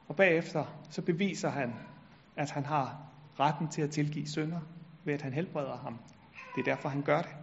og 0.09 0.17
bagefter 0.17 0.65
så 0.91 1.03
beviser 1.03 1.51
han, 1.51 1.75
at 2.39 2.51
han 2.51 2.65
har 2.65 2.97
retten 3.41 3.69
til 3.69 3.83
at 3.83 3.91
tilgive 3.91 4.27
sønder, 4.27 4.61
ved 5.05 5.15
at 5.15 5.23
han 5.23 5.33
helbreder 5.33 5.77
ham. 5.77 5.99
Det 6.57 6.61
er 6.61 6.75
derfor, 6.75 6.89
han 6.89 7.03
gør 7.03 7.23
det. 7.23 7.37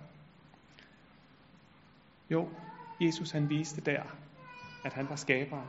Jo, 2.32 2.50
Jesus 3.02 3.32
han 3.32 3.50
viste 3.50 3.82
der, 3.82 4.04
at 4.86 4.94
han 4.94 5.10
var 5.10 5.16
skaberen, 5.16 5.68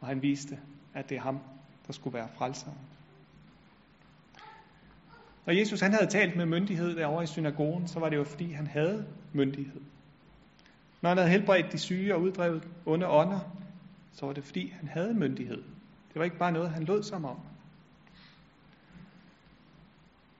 og 0.00 0.08
han 0.08 0.22
viste, 0.22 0.58
at 0.94 1.08
det 1.08 1.16
er 1.16 1.20
ham, 1.20 1.40
der 1.86 1.92
skulle 1.92 2.14
være 2.14 2.28
frelseren. 2.34 2.78
Når 5.46 5.52
Jesus 5.52 5.80
han 5.80 5.92
havde 5.92 6.10
talt 6.10 6.36
med 6.36 6.46
myndighed 6.46 6.96
derovre 6.96 7.22
i 7.24 7.26
synagogen, 7.26 7.88
så 7.88 8.00
var 8.00 8.08
det 8.08 8.16
jo 8.16 8.24
fordi, 8.24 8.52
han 8.52 8.66
havde 8.66 9.06
myndighed. 9.32 9.80
Når 11.02 11.08
han 11.08 11.18
havde 11.18 11.30
helbredt 11.30 11.72
de 11.72 11.78
syge 11.78 12.14
og 12.14 12.20
uddrevet 12.20 12.68
onde 12.86 13.08
ånder, 13.08 13.40
så 14.12 14.26
var 14.26 14.32
det 14.32 14.44
fordi, 14.44 14.68
han 14.68 14.88
havde 14.88 15.14
myndighed. 15.14 15.62
Det 16.08 16.14
var 16.14 16.24
ikke 16.24 16.38
bare 16.38 16.52
noget, 16.52 16.70
han 16.70 16.84
lod 16.84 17.02
som 17.02 17.24
om. 17.24 17.36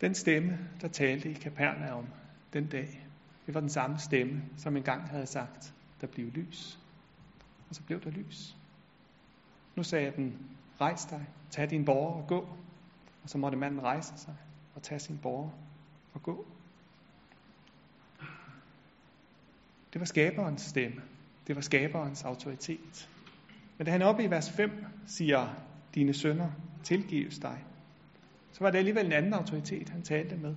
Den 0.00 0.14
stemme, 0.14 0.58
der 0.80 0.88
talte 0.88 1.30
i 1.30 1.32
Kapernaum 1.32 2.06
den 2.52 2.66
dag, 2.66 3.06
det 3.46 3.54
var 3.54 3.60
den 3.60 3.68
samme 3.68 3.98
stemme, 3.98 4.42
som 4.56 4.76
engang 4.76 5.08
havde 5.08 5.26
sagt, 5.26 5.74
der 6.00 6.06
blev 6.06 6.30
lys. 6.30 6.78
Og 7.68 7.74
så 7.74 7.82
blev 7.82 8.00
der 8.00 8.10
lys. 8.10 8.56
Nu 9.76 9.82
sagde 9.82 10.12
den, 10.16 10.38
rejs 10.80 11.04
dig, 11.04 11.26
tag 11.50 11.70
din 11.70 11.84
borger 11.84 12.22
og 12.22 12.28
gå. 12.28 12.48
Og 13.22 13.28
så 13.28 13.38
måtte 13.38 13.58
manden 13.58 13.82
rejse 13.82 14.12
sig 14.16 14.36
og 14.74 14.82
tage 14.82 14.98
sin 14.98 15.18
borger 15.18 15.50
og 16.14 16.22
gå. 16.22 16.46
Det 19.92 20.00
var 20.00 20.04
skaberens 20.04 20.62
stemme. 20.62 21.02
Det 21.46 21.56
var 21.56 21.62
skaberens 21.62 22.24
autoritet. 22.24 23.10
Men 23.78 23.84
da 23.84 23.90
han 23.90 24.02
oppe 24.02 24.24
i 24.24 24.30
vers 24.30 24.50
5 24.50 24.84
siger, 25.06 25.54
dine 25.94 26.14
sønner 26.14 26.50
tilgives 26.82 27.38
dig, 27.38 27.64
så 28.52 28.64
var 28.64 28.70
det 28.70 28.78
alligevel 28.78 29.06
en 29.06 29.12
anden 29.12 29.34
autoritet, 29.34 29.88
han 29.88 30.02
talte 30.02 30.36
med. 30.36 30.54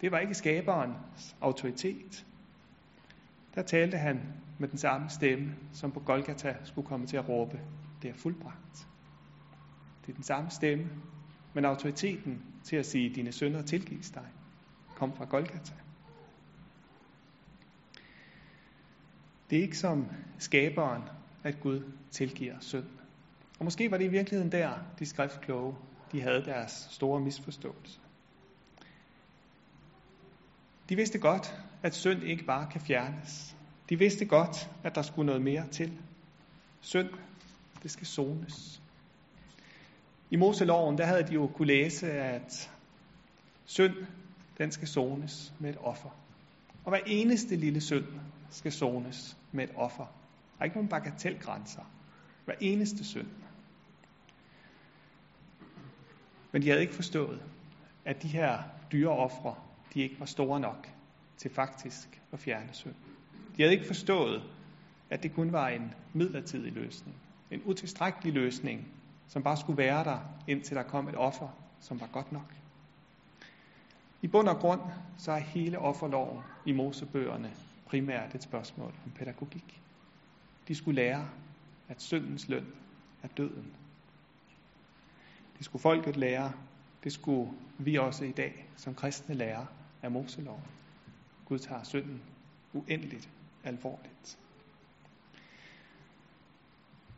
Det 0.00 0.12
var 0.12 0.18
ikke 0.18 0.34
skaberens 0.34 1.36
autoritet. 1.40 2.26
Der 3.54 3.62
talte 3.62 3.98
han 3.98 4.20
med 4.58 4.68
den 4.68 4.78
samme 4.78 5.10
stemme, 5.10 5.54
som 5.72 5.92
på 5.92 6.00
Golgata 6.00 6.56
skulle 6.64 6.88
komme 6.88 7.06
til 7.06 7.16
at 7.16 7.28
råbe, 7.28 7.60
det 8.02 8.10
er 8.10 8.14
fuldbragt. 8.14 8.88
Det 10.06 10.12
er 10.12 10.14
den 10.14 10.24
samme 10.24 10.50
stemme, 10.50 10.88
men 11.54 11.64
autoriteten 11.64 12.42
til 12.64 12.76
at 12.76 12.86
sige, 12.86 13.14
dine 13.14 13.32
sønner 13.32 13.62
tilgives 13.62 14.10
dig, 14.10 14.26
kom 14.96 15.16
fra 15.16 15.24
Golgata. 15.24 15.74
Det 19.50 19.58
er 19.58 19.62
ikke 19.62 19.78
som 19.78 20.06
skaberen, 20.38 21.02
at 21.42 21.60
Gud 21.60 21.82
tilgiver 22.10 22.54
synd. 22.60 22.84
Og 23.58 23.64
måske 23.64 23.90
var 23.90 23.96
det 23.96 24.04
i 24.04 24.08
virkeligheden 24.08 24.52
der, 24.52 24.70
de 24.98 25.06
skriftkloge, 25.06 25.74
de 26.14 26.22
havde 26.22 26.44
deres 26.44 26.88
store 26.90 27.20
misforståelse. 27.20 28.00
De 30.88 30.96
vidste 30.96 31.18
godt, 31.18 31.54
at 31.82 31.94
synd 31.94 32.22
ikke 32.22 32.44
bare 32.44 32.70
kan 32.70 32.80
fjernes. 32.80 33.56
De 33.88 33.98
vidste 33.98 34.24
godt, 34.24 34.70
at 34.84 34.94
der 34.94 35.02
skulle 35.02 35.26
noget 35.26 35.42
mere 35.42 35.68
til. 35.68 35.98
Synd, 36.80 37.10
det 37.82 37.90
skal 37.90 38.06
sones. 38.06 38.82
I 40.30 40.36
Moseloven, 40.36 40.98
der 40.98 41.04
havde 41.04 41.22
de 41.22 41.34
jo 41.34 41.46
kunne 41.46 41.68
læse, 41.68 42.12
at 42.12 42.70
synd, 43.64 43.94
den 44.58 44.70
skal 44.70 44.88
sones 44.88 45.54
med 45.60 45.70
et 45.70 45.78
offer. 45.80 46.10
Og 46.84 46.90
hver 46.90 47.00
eneste 47.06 47.56
lille 47.56 47.80
synd 47.80 48.06
skal 48.50 48.72
sones 48.72 49.36
med 49.52 49.64
et 49.64 49.70
offer. 49.76 50.04
Der 50.04 50.60
er 50.60 50.64
ikke 50.64 50.76
nogen 50.76 50.88
bagatelgrænser. 50.88 51.82
Hver 52.44 52.54
eneste 52.60 53.04
synd. 53.04 53.28
Men 56.54 56.62
de 56.62 56.68
havde 56.68 56.80
ikke 56.80 56.94
forstået, 56.94 57.42
at 58.04 58.22
de 58.22 58.28
her 58.28 58.58
dyre 58.92 59.10
ofre, 59.10 59.54
de 59.94 60.00
ikke 60.00 60.20
var 60.20 60.26
store 60.26 60.60
nok 60.60 60.88
til 61.36 61.50
faktisk 61.50 62.22
at 62.32 62.38
fjerne 62.38 62.68
synd. 62.72 62.94
De 63.56 63.62
havde 63.62 63.72
ikke 63.72 63.86
forstået, 63.86 64.42
at 65.10 65.22
det 65.22 65.34
kun 65.34 65.52
var 65.52 65.68
en 65.68 65.94
midlertidig 66.12 66.72
løsning. 66.72 67.16
En 67.50 67.62
utilstrækkelig 67.64 68.32
løsning, 68.32 68.88
som 69.28 69.42
bare 69.42 69.56
skulle 69.56 69.76
være 69.76 70.04
der, 70.04 70.18
indtil 70.46 70.76
der 70.76 70.82
kom 70.82 71.08
et 71.08 71.16
offer, 71.16 71.48
som 71.80 72.00
var 72.00 72.08
godt 72.12 72.32
nok. 72.32 72.54
I 74.22 74.26
bund 74.26 74.48
og 74.48 74.56
grund, 74.56 74.80
så 75.18 75.32
er 75.32 75.38
hele 75.38 75.78
offerloven 75.78 76.40
i 76.66 76.72
Mosebøgerne 76.72 77.52
primært 77.86 78.34
et 78.34 78.42
spørgsmål 78.42 78.94
om 79.04 79.10
pædagogik. 79.10 79.80
De 80.68 80.74
skulle 80.74 80.96
lære, 81.02 81.28
at 81.88 82.02
syndens 82.02 82.48
løn 82.48 82.66
er 83.22 83.28
døden. 83.28 83.72
Det 85.58 85.64
skulle 85.64 85.82
folket 85.82 86.16
lære. 86.16 86.52
Det 87.04 87.12
skulle 87.12 87.50
vi 87.78 87.96
også 87.96 88.24
i 88.24 88.32
dag 88.32 88.66
som 88.76 88.94
kristne 88.94 89.34
lære 89.34 89.66
af 90.02 90.10
Moseloven. 90.10 90.62
Gud 91.44 91.58
tager 91.58 91.82
synden 91.82 92.22
uendeligt 92.72 93.28
alvorligt. 93.64 94.38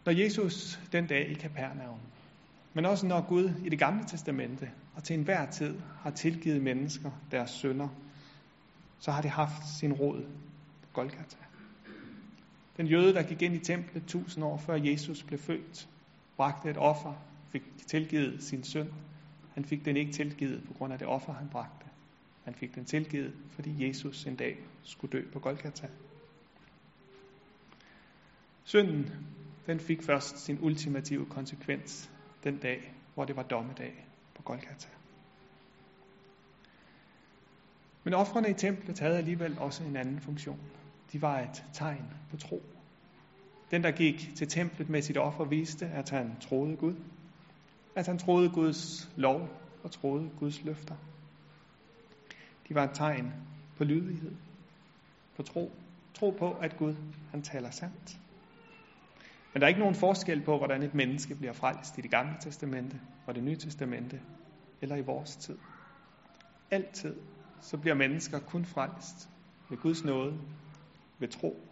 Når 0.05 0.13
Jesus 0.13 0.81
den 0.93 1.07
dag 1.07 1.29
i 1.29 1.35
Kapernaum, 1.35 1.99
men 2.75 2.85
også 2.85 3.07
når 3.07 3.21
Gud 3.29 3.51
i 3.65 3.69
det 3.69 3.79
gamle 3.79 4.05
testamente 4.05 4.71
og 4.95 5.05
til 5.05 5.15
enhver 5.19 5.51
tid 5.51 5.81
har 6.01 6.11
tilgivet 6.11 6.63
mennesker 6.63 7.11
deres 7.31 7.51
synder, 7.51 7.89
så 8.99 9.11
har 9.11 9.23
det 9.23 9.31
haft 9.31 9.69
sin 9.79 9.93
rod 9.93 10.23
på 10.83 10.89
Golgata. 10.93 11.37
Den 12.77 12.87
jøde, 12.87 13.15
der 13.15 13.23
gik 13.23 13.43
ind 13.43 13.55
i 13.55 13.59
templet 13.59 14.07
tusind 14.07 14.45
år 14.45 14.57
før 14.57 14.75
Jesus 14.75 15.23
blev 15.23 15.39
født, 15.39 15.89
bragte 16.37 16.71
et 16.71 16.77
offer, 16.77 17.15
fik 17.53 17.63
tilgivet 17.87 18.43
sin 18.43 18.65
synd. 18.65 18.89
Han 19.55 19.65
fik 19.65 19.85
den 19.85 19.97
ikke 19.97 20.13
tilgivet 20.13 20.65
på 20.67 20.75
grund 20.75 20.93
af 20.93 20.99
det 20.99 21.09
offer, 21.09 21.33
han 21.33 21.49
bragte. 21.49 21.87
Han 22.45 22.55
fik 22.55 22.75
den 22.75 22.85
tilgivet, 22.85 23.35
fordi 23.51 23.89
Jesus 23.89 24.25
en 24.25 24.37
dag 24.37 24.59
skulle 24.83 25.13
dø 25.13 25.23
på 25.33 25.39
Golgata. 25.39 25.89
Synden, 28.65 29.11
den 29.67 29.81
fik 29.81 30.03
først 30.03 30.39
sin 30.39 30.59
ultimative 30.61 31.27
konsekvens 31.27 32.11
den 32.45 32.59
dag, 32.59 32.93
hvor 33.15 33.25
det 33.25 33.37
var 33.37 33.43
dommedag 33.43 34.07
på 34.35 34.43
Golgata. 34.43 34.89
Men 38.05 38.15
offrene 38.15 38.51
i 38.51 38.55
templet 38.55 38.99
havde 38.99 39.17
alligevel 39.17 39.59
også 39.59 39.85
en 39.85 39.97
anden 39.97 40.21
funktion. 40.21 40.61
De 41.13 41.23
var 41.23 41.41
et 41.41 41.65
tegn 41.73 42.05
på 42.31 42.37
tro. 42.37 42.63
Den, 43.71 43.83
der 43.83 43.91
gik 43.91 44.31
til 44.37 44.49
templet 44.49 44.89
med 44.89 45.03
sit 45.03 45.17
offer, 45.17 45.45
viste, 45.45 45.87
at 45.87 46.11
han 46.11 46.37
troede 46.41 46.77
Gud. 46.77 46.95
At 47.97 48.07
han 48.07 48.19
troede 48.19 48.51
Guds 48.51 49.11
lov 49.17 49.49
og 49.85 49.91
troede 49.91 50.31
Guds 50.39 50.65
løfter. 50.65 50.95
De 52.69 52.75
var 52.75 52.85
et 52.85 52.91
tegn 52.95 53.33
på 53.77 53.85
lydighed, 53.85 54.37
på 55.37 55.43
tro. 55.43 55.73
Tro 56.15 56.31
på, 56.31 56.53
at 56.53 56.77
Gud, 56.77 56.95
han 57.31 57.43
taler 57.43 57.71
sandt. 57.71 58.19
Men 59.53 59.61
der 59.61 59.67
er 59.67 59.69
ikke 59.69 59.81
nogen 59.81 59.95
forskel 59.95 60.45
på, 60.45 60.57
hvordan 60.57 60.83
et 60.83 60.95
menneske 60.95 61.35
bliver 61.35 61.53
frelst 61.53 61.99
i 61.99 62.01
det 62.01 62.11
gamle 62.11 62.35
testamente 62.41 63.01
og 63.27 63.35
det 63.35 63.43
nye 63.43 63.57
testamente, 63.57 64.21
eller 64.81 64.97
i 64.97 65.03
vores 65.03 65.37
tid. 65.37 65.59
Altid 66.71 67.17
så 67.61 67.79
bliver 67.79 67.95
mennesker 67.95 68.39
kun 68.39 68.65
frelst 68.65 69.29
ved 69.71 69.79
Guds 69.79 70.05
nåde, 70.05 70.39
ved 71.19 71.29
tro 71.29 71.67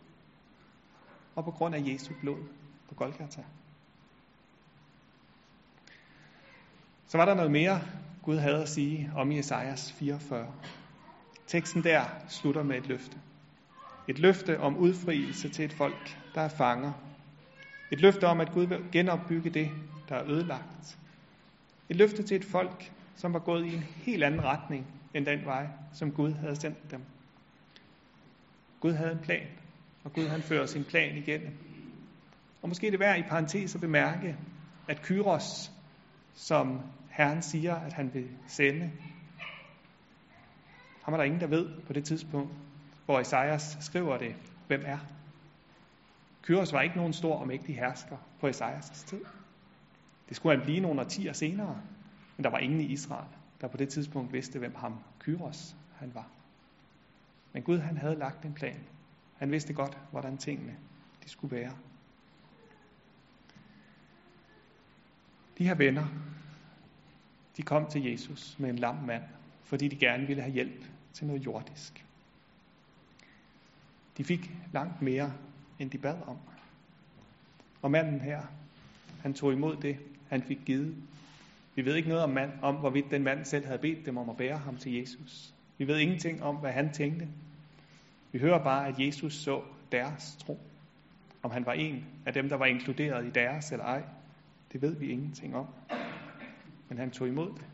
og 1.34 1.44
på 1.44 1.50
grund 1.50 1.74
af 1.74 1.82
Jesu 1.86 2.14
blod 2.20 2.44
på 2.88 2.94
Golgata. 2.94 3.44
Så 7.14 7.18
var 7.18 7.24
der 7.24 7.34
noget 7.34 7.50
mere, 7.50 7.80
Gud 8.22 8.36
havde 8.36 8.62
at 8.62 8.68
sige 8.68 9.10
om 9.16 9.30
i 9.30 9.38
Esajas 9.38 9.92
44. 9.92 10.46
Teksten 11.46 11.84
der 11.84 12.04
slutter 12.28 12.62
med 12.62 12.76
et 12.76 12.86
løfte. 12.88 13.16
Et 14.08 14.18
løfte 14.18 14.60
om 14.60 14.76
udfrielse 14.76 15.48
til 15.48 15.64
et 15.64 15.72
folk, 15.72 16.16
der 16.34 16.40
er 16.40 16.48
fanger. 16.48 16.92
Et 17.90 18.00
løfte 18.00 18.26
om, 18.26 18.40
at 18.40 18.52
Gud 18.52 18.66
vil 18.66 18.78
genopbygge 18.92 19.50
det, 19.50 19.70
der 20.08 20.14
er 20.14 20.30
ødelagt. 20.30 20.98
Et 21.88 21.96
løfte 21.96 22.22
til 22.22 22.36
et 22.36 22.44
folk, 22.44 22.92
som 23.16 23.32
var 23.32 23.38
gået 23.38 23.66
i 23.66 23.74
en 23.74 23.82
helt 23.82 24.24
anden 24.24 24.44
retning 24.44 24.86
end 25.14 25.26
den 25.26 25.44
vej, 25.44 25.66
som 25.92 26.12
Gud 26.12 26.32
havde 26.32 26.56
sendt 26.56 26.90
dem. 26.90 27.00
Gud 28.80 28.92
havde 28.92 29.12
en 29.12 29.24
plan, 29.24 29.46
og 30.04 30.12
Gud 30.12 30.26
han 30.26 30.42
fører 30.42 30.66
sin 30.66 30.84
plan 30.84 31.16
igennem. 31.16 31.58
Og 32.62 32.68
måske 32.68 32.90
det 32.90 33.00
værd 33.00 33.18
i 33.18 33.28
parentes 33.28 33.74
at 33.74 33.80
bemærke, 33.80 34.36
at 34.88 35.02
Kyros, 35.02 35.72
som 36.34 36.80
Herren 37.14 37.42
siger, 37.42 37.74
at 37.74 37.92
han 37.92 38.14
vil 38.14 38.28
sende, 38.46 38.92
ham 41.02 41.14
er 41.14 41.16
der 41.16 41.24
ingen, 41.24 41.40
der 41.40 41.46
ved 41.46 41.82
på 41.86 41.92
det 41.92 42.04
tidspunkt, 42.04 42.52
hvor 43.04 43.20
Esajas 43.20 43.78
skriver 43.80 44.18
det, 44.18 44.34
hvem 44.66 44.82
er. 44.86 44.98
Kyros 46.42 46.72
var 46.72 46.82
ikke 46.82 46.96
nogen 46.96 47.12
stor 47.12 47.38
og 47.38 47.46
mægtig 47.46 47.76
hersker 47.76 48.16
på 48.40 48.46
Esajas 48.46 49.04
tid. 49.06 49.20
Det 50.28 50.36
skulle 50.36 50.56
han 50.56 50.64
blive 50.64 50.80
nogle 50.80 51.00
årtier 51.00 51.32
senere, 51.32 51.82
men 52.36 52.44
der 52.44 52.50
var 52.50 52.58
ingen 52.58 52.80
i 52.80 52.84
Israel, 52.84 53.28
der 53.60 53.68
på 53.68 53.76
det 53.76 53.88
tidspunkt 53.88 54.32
vidste, 54.32 54.58
hvem 54.58 54.74
ham 54.74 54.98
Kyros 55.18 55.76
han 55.96 56.14
var. 56.14 56.28
Men 57.52 57.62
Gud 57.62 57.78
han 57.78 57.96
havde 57.96 58.16
lagt 58.16 58.44
en 58.44 58.54
plan. 58.54 58.80
Han 59.36 59.50
vidste 59.50 59.72
godt, 59.72 59.98
hvordan 60.10 60.38
tingene 60.38 60.76
de 61.24 61.28
skulle 61.28 61.56
være. 61.56 61.72
De 65.58 65.66
her 65.66 65.74
venner, 65.74 66.06
de 67.56 67.62
kom 67.62 67.86
til 67.86 68.04
Jesus 68.04 68.56
med 68.58 68.70
en 68.70 68.78
lam 68.78 68.96
mand, 68.96 69.22
fordi 69.62 69.88
de 69.88 69.96
gerne 69.96 70.26
ville 70.26 70.42
have 70.42 70.54
hjælp 70.54 70.84
til 71.12 71.26
noget 71.26 71.46
jordisk. 71.46 72.04
De 74.16 74.24
fik 74.24 74.50
langt 74.72 75.02
mere, 75.02 75.32
end 75.78 75.90
de 75.90 75.98
bad 75.98 76.16
om. 76.26 76.38
Og 77.82 77.90
manden 77.90 78.20
her, 78.20 78.42
han 79.22 79.34
tog 79.34 79.52
imod 79.52 79.76
det, 79.76 79.96
han 80.28 80.42
fik 80.42 80.58
givet. 80.66 80.96
Vi 81.74 81.84
ved 81.84 81.94
ikke 81.94 82.08
noget 82.08 82.24
om, 82.24 82.30
mand, 82.30 82.52
om 82.62 82.74
hvorvidt 82.74 83.10
den 83.10 83.22
mand 83.22 83.44
selv 83.44 83.66
havde 83.66 83.78
bedt 83.78 84.06
dem 84.06 84.16
om 84.16 84.30
at 84.30 84.36
bære 84.36 84.58
ham 84.58 84.76
til 84.76 84.92
Jesus. 84.92 85.54
Vi 85.78 85.86
ved 85.86 85.98
ingenting 85.98 86.42
om, 86.42 86.56
hvad 86.56 86.72
han 86.72 86.92
tænkte. 86.92 87.28
Vi 88.32 88.38
hører 88.38 88.64
bare, 88.64 88.88
at 88.88 88.98
Jesus 88.98 89.34
så 89.34 89.62
deres 89.92 90.36
tro. 90.36 90.58
Om 91.42 91.50
han 91.50 91.66
var 91.66 91.72
en 91.72 92.04
af 92.26 92.32
dem, 92.32 92.48
der 92.48 92.56
var 92.56 92.66
inkluderet 92.66 93.26
i 93.26 93.30
deres 93.30 93.72
eller 93.72 93.84
ej, 93.84 94.02
det 94.72 94.82
ved 94.82 94.96
vi 94.96 95.10
ingenting 95.10 95.56
om. 95.56 95.66
Men 96.88 96.98
han 96.98 97.10
tog 97.10 97.28
imod 97.28 97.48
det. 97.48 97.66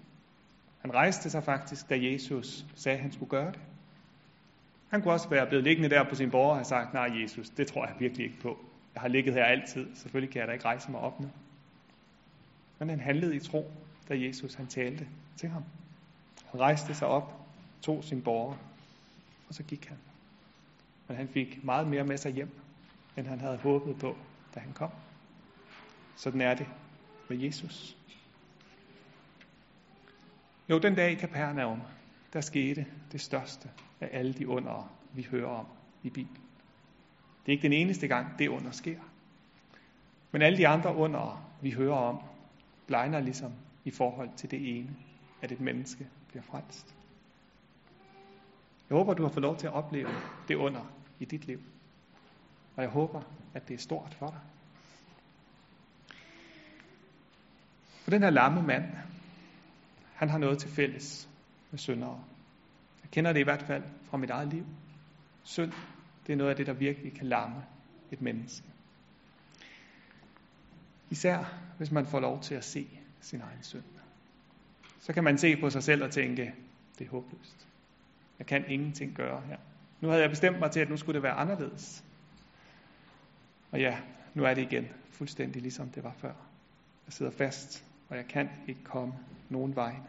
Han 0.80 0.94
rejste 0.94 1.30
sig 1.30 1.44
faktisk, 1.44 1.90
da 1.90 1.98
Jesus 2.02 2.64
sagde, 2.74 2.96
at 2.96 3.02
han 3.02 3.12
skulle 3.12 3.30
gøre 3.30 3.52
det. 3.52 3.60
Han 4.90 5.02
kunne 5.02 5.14
også 5.14 5.28
være 5.28 5.46
blevet 5.46 5.64
liggende 5.64 5.90
der 5.90 6.08
på 6.08 6.14
sin 6.14 6.30
borger 6.30 6.50
og 6.50 6.56
have 6.56 6.64
sagt, 6.64 6.94
nej 6.94 7.20
Jesus, 7.22 7.50
det 7.50 7.66
tror 7.66 7.86
jeg 7.86 7.96
virkelig 7.98 8.26
ikke 8.26 8.40
på. 8.40 8.58
Jeg 8.94 9.00
har 9.00 9.08
ligget 9.08 9.34
her 9.34 9.44
altid, 9.44 9.96
selvfølgelig 9.96 10.32
kan 10.32 10.40
jeg 10.40 10.48
da 10.48 10.52
ikke 10.52 10.64
rejse 10.64 10.90
mig 10.90 11.00
op 11.00 11.20
nu. 11.20 11.30
Men 12.78 12.88
han 12.88 13.00
handlede 13.00 13.36
i 13.36 13.38
tro, 13.38 13.72
da 14.08 14.20
Jesus 14.20 14.54
han 14.54 14.66
talte 14.66 15.08
til 15.36 15.48
ham. 15.48 15.64
Han 16.50 16.60
rejste 16.60 16.94
sig 16.94 17.08
op, 17.08 17.40
tog 17.82 18.04
sin 18.04 18.22
borger, 18.22 18.56
og 19.48 19.54
så 19.54 19.62
gik 19.62 19.86
han. 19.86 19.98
Men 21.08 21.16
han 21.16 21.28
fik 21.28 21.64
meget 21.64 21.86
mere 21.86 22.04
med 22.04 22.16
sig 22.16 22.32
hjem, 22.32 22.50
end 23.16 23.26
han 23.26 23.40
havde 23.40 23.56
håbet 23.56 23.98
på, 23.98 24.16
da 24.54 24.60
han 24.60 24.72
kom. 24.72 24.90
Sådan 26.16 26.40
er 26.40 26.54
det 26.54 26.66
med 27.28 27.38
Jesus. 27.38 27.96
Jo, 30.70 30.78
den 30.78 30.94
dag 30.94 31.12
i 31.12 31.14
Kapernaum, 31.14 31.80
der 32.32 32.40
skete 32.40 32.86
det 33.12 33.20
største 33.20 33.70
af 34.00 34.08
alle 34.12 34.32
de 34.32 34.48
under, 34.48 34.92
vi 35.12 35.22
hører 35.30 35.48
om 35.48 35.66
i 36.02 36.10
Bibelen. 36.10 36.42
Det 37.46 37.52
er 37.52 37.56
ikke 37.56 37.62
den 37.62 37.72
eneste 37.72 38.08
gang, 38.08 38.38
det 38.38 38.48
under 38.48 38.70
sker. 38.70 38.98
Men 40.30 40.42
alle 40.42 40.58
de 40.58 40.68
andre 40.68 40.94
under, 40.94 41.52
vi 41.62 41.70
hører 41.70 41.96
om, 41.96 42.20
blegner 42.86 43.20
ligesom 43.20 43.52
i 43.84 43.90
forhold 43.90 44.30
til 44.36 44.50
det 44.50 44.78
ene, 44.78 44.96
at 45.42 45.52
et 45.52 45.60
menneske 45.60 46.08
bliver 46.28 46.42
frelst. 46.42 46.94
Jeg 48.90 48.96
håber, 48.96 49.14
du 49.14 49.22
har 49.22 49.30
fået 49.30 49.42
lov 49.42 49.56
til 49.56 49.66
at 49.66 49.72
opleve 49.72 50.08
det 50.48 50.54
under 50.54 50.92
i 51.18 51.24
dit 51.24 51.46
liv. 51.46 51.60
Og 52.76 52.82
jeg 52.82 52.90
håber, 52.90 53.22
at 53.54 53.68
det 53.68 53.74
er 53.74 53.78
stort 53.78 54.14
for 54.14 54.26
dig. 54.26 54.40
For 58.02 58.10
den 58.10 58.22
her 58.22 58.30
lamme 58.30 58.62
mand, 58.62 58.84
han 60.20 60.28
har 60.28 60.38
noget 60.38 60.58
til 60.58 60.70
fælles 60.70 61.28
med 61.70 61.78
syndere. 61.78 62.24
Jeg 63.02 63.10
kender 63.10 63.32
det 63.32 63.40
i 63.40 63.42
hvert 63.42 63.62
fald 63.62 63.82
fra 64.10 64.16
mit 64.16 64.30
eget 64.30 64.48
liv. 64.48 64.66
Synd, 65.42 65.72
det 66.26 66.32
er 66.32 66.36
noget 66.36 66.50
af 66.50 66.56
det, 66.56 66.66
der 66.66 66.72
virkelig 66.72 67.12
kan 67.12 67.26
lamme 67.26 67.64
et 68.10 68.22
menneske. 68.22 68.66
Især 71.10 71.58
hvis 71.76 71.90
man 71.90 72.06
får 72.06 72.20
lov 72.20 72.42
til 72.42 72.54
at 72.54 72.64
se 72.64 72.88
sin 73.20 73.40
egen 73.40 73.62
synd. 73.62 73.82
Så 75.00 75.12
kan 75.12 75.24
man 75.24 75.38
se 75.38 75.56
på 75.56 75.70
sig 75.70 75.82
selv 75.82 76.04
og 76.04 76.10
tænke, 76.10 76.54
det 76.98 77.06
er 77.06 77.10
håbløst. 77.10 77.68
Jeg 78.38 78.46
kan 78.46 78.64
ingenting 78.68 79.14
gøre 79.14 79.40
her. 79.40 79.56
Nu 80.00 80.08
havde 80.08 80.22
jeg 80.22 80.30
bestemt 80.30 80.58
mig 80.58 80.70
til, 80.70 80.80
at 80.80 80.90
nu 80.90 80.96
skulle 80.96 81.14
det 81.14 81.22
være 81.22 81.32
anderledes. 81.32 82.04
Og 83.70 83.80
ja, 83.80 83.98
nu 84.34 84.44
er 84.44 84.54
det 84.54 84.62
igen 84.62 84.88
fuldstændig 85.10 85.62
ligesom 85.62 85.88
det 85.88 86.04
var 86.04 86.14
før. 86.18 86.34
Jeg 87.06 87.12
sidder 87.12 87.32
fast, 87.32 87.84
og 88.10 88.16
jeg 88.16 88.26
kan 88.28 88.48
ikke 88.68 88.84
komme 88.84 89.14
nogen 89.48 89.76
vegne. 89.76 90.06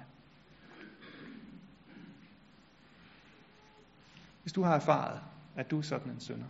Hvis 4.41 4.53
du 4.53 4.61
har 4.61 4.75
erfaret, 4.75 5.21
at 5.55 5.71
du 5.71 5.77
er 5.77 5.81
sådan 5.81 6.11
en 6.11 6.19
synder, 6.19 6.47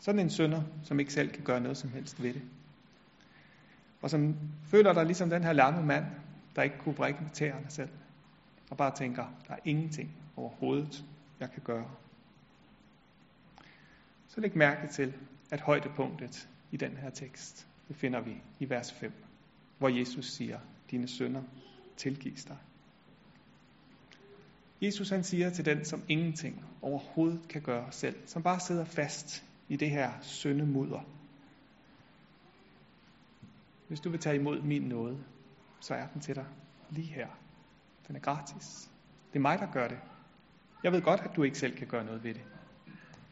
sådan 0.00 0.18
en 0.18 0.30
synder, 0.30 0.62
som 0.82 1.00
ikke 1.00 1.12
selv 1.12 1.30
kan 1.30 1.44
gøre 1.44 1.60
noget 1.60 1.76
som 1.76 1.90
helst 1.90 2.22
ved 2.22 2.34
det, 2.34 2.42
og 4.02 4.10
som 4.10 4.36
føler 4.64 4.92
dig 4.92 5.06
ligesom 5.06 5.30
den 5.30 5.44
her 5.44 5.52
lamme 5.52 5.82
mand, 5.82 6.04
der 6.56 6.62
ikke 6.62 6.78
kunne 6.78 6.94
brække 6.94 7.22
med 7.22 7.30
tæerne 7.30 7.70
selv, 7.70 7.90
og 8.70 8.76
bare 8.76 8.96
tænker, 8.96 9.26
der 9.48 9.54
er 9.54 9.58
ingenting 9.64 10.10
overhovedet, 10.36 11.04
jeg 11.40 11.50
kan 11.50 11.62
gøre. 11.62 11.90
Så 14.28 14.40
læg 14.40 14.56
mærke 14.56 14.88
til, 14.88 15.14
at 15.50 15.60
højdepunktet 15.60 16.48
i 16.70 16.76
den 16.76 16.96
her 16.96 17.10
tekst, 17.10 17.68
det 17.88 17.96
finder 17.96 18.20
vi 18.20 18.42
i 18.60 18.70
vers 18.70 18.92
5, 18.92 19.12
hvor 19.78 19.88
Jesus 19.88 20.26
siger, 20.26 20.58
dine 20.90 21.08
sønder 21.08 21.42
tilgives 21.96 22.44
dig. 22.44 22.56
Jesus 24.82 25.10
han 25.10 25.24
siger 25.24 25.50
til 25.50 25.64
den, 25.64 25.84
som 25.84 26.02
ingenting 26.08 26.64
overhovedet 26.82 27.48
kan 27.48 27.62
gøre 27.62 27.92
selv, 27.92 28.16
som 28.26 28.42
bare 28.42 28.60
sidder 28.60 28.84
fast 28.84 29.44
i 29.68 29.76
det 29.76 29.90
her 29.90 30.12
syndemudder. 30.20 31.00
Hvis 33.88 34.00
du 34.00 34.10
vil 34.10 34.20
tage 34.20 34.36
imod 34.36 34.62
min 34.62 34.82
nåde, 34.82 35.24
så 35.80 35.94
er 35.94 36.06
den 36.06 36.20
til 36.20 36.34
dig 36.34 36.46
lige 36.90 37.06
her. 37.06 37.28
Den 38.08 38.16
er 38.16 38.20
gratis. 38.20 38.90
Det 39.32 39.38
er 39.38 39.42
mig, 39.42 39.58
der 39.58 39.72
gør 39.72 39.88
det. 39.88 39.98
Jeg 40.82 40.92
ved 40.92 41.02
godt, 41.02 41.20
at 41.20 41.36
du 41.36 41.42
ikke 41.42 41.58
selv 41.58 41.76
kan 41.76 41.86
gøre 41.86 42.04
noget 42.04 42.24
ved 42.24 42.34
det. 42.34 42.44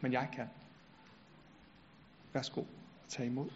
Men 0.00 0.12
jeg 0.12 0.28
kan. 0.32 0.46
Værsgo 2.32 2.60
og 2.60 2.66
tag 3.08 3.26
imod. 3.26 3.50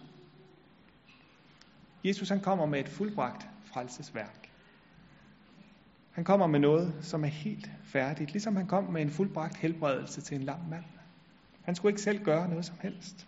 Jesus 2.05 2.29
han 2.29 2.41
kommer 2.41 2.67
med 2.67 2.81
et 2.81 2.89
fuldbragt 2.89 3.49
frelsesværk. 3.73 4.51
Han 6.13 6.25
kommer 6.25 6.47
med 6.47 6.61
noget, 6.61 6.95
som 7.01 7.25
er 7.25 7.29
helt 7.29 7.71
færdigt, 7.85 8.33
ligesom 8.33 8.57
han 8.57 8.67
kom 8.67 8.85
med 8.85 9.03
en 9.03 9.11
fuldbragt 9.11 9.57
helbredelse 9.57 10.21
til 10.21 10.37
en 10.37 10.43
lam 10.43 10.61
mand. 10.71 10.85
Han 11.63 11.75
skulle 11.75 11.91
ikke 11.91 12.03
selv 12.03 12.25
gøre 12.25 12.49
noget 12.49 12.65
som 12.65 12.77
helst. 12.81 13.27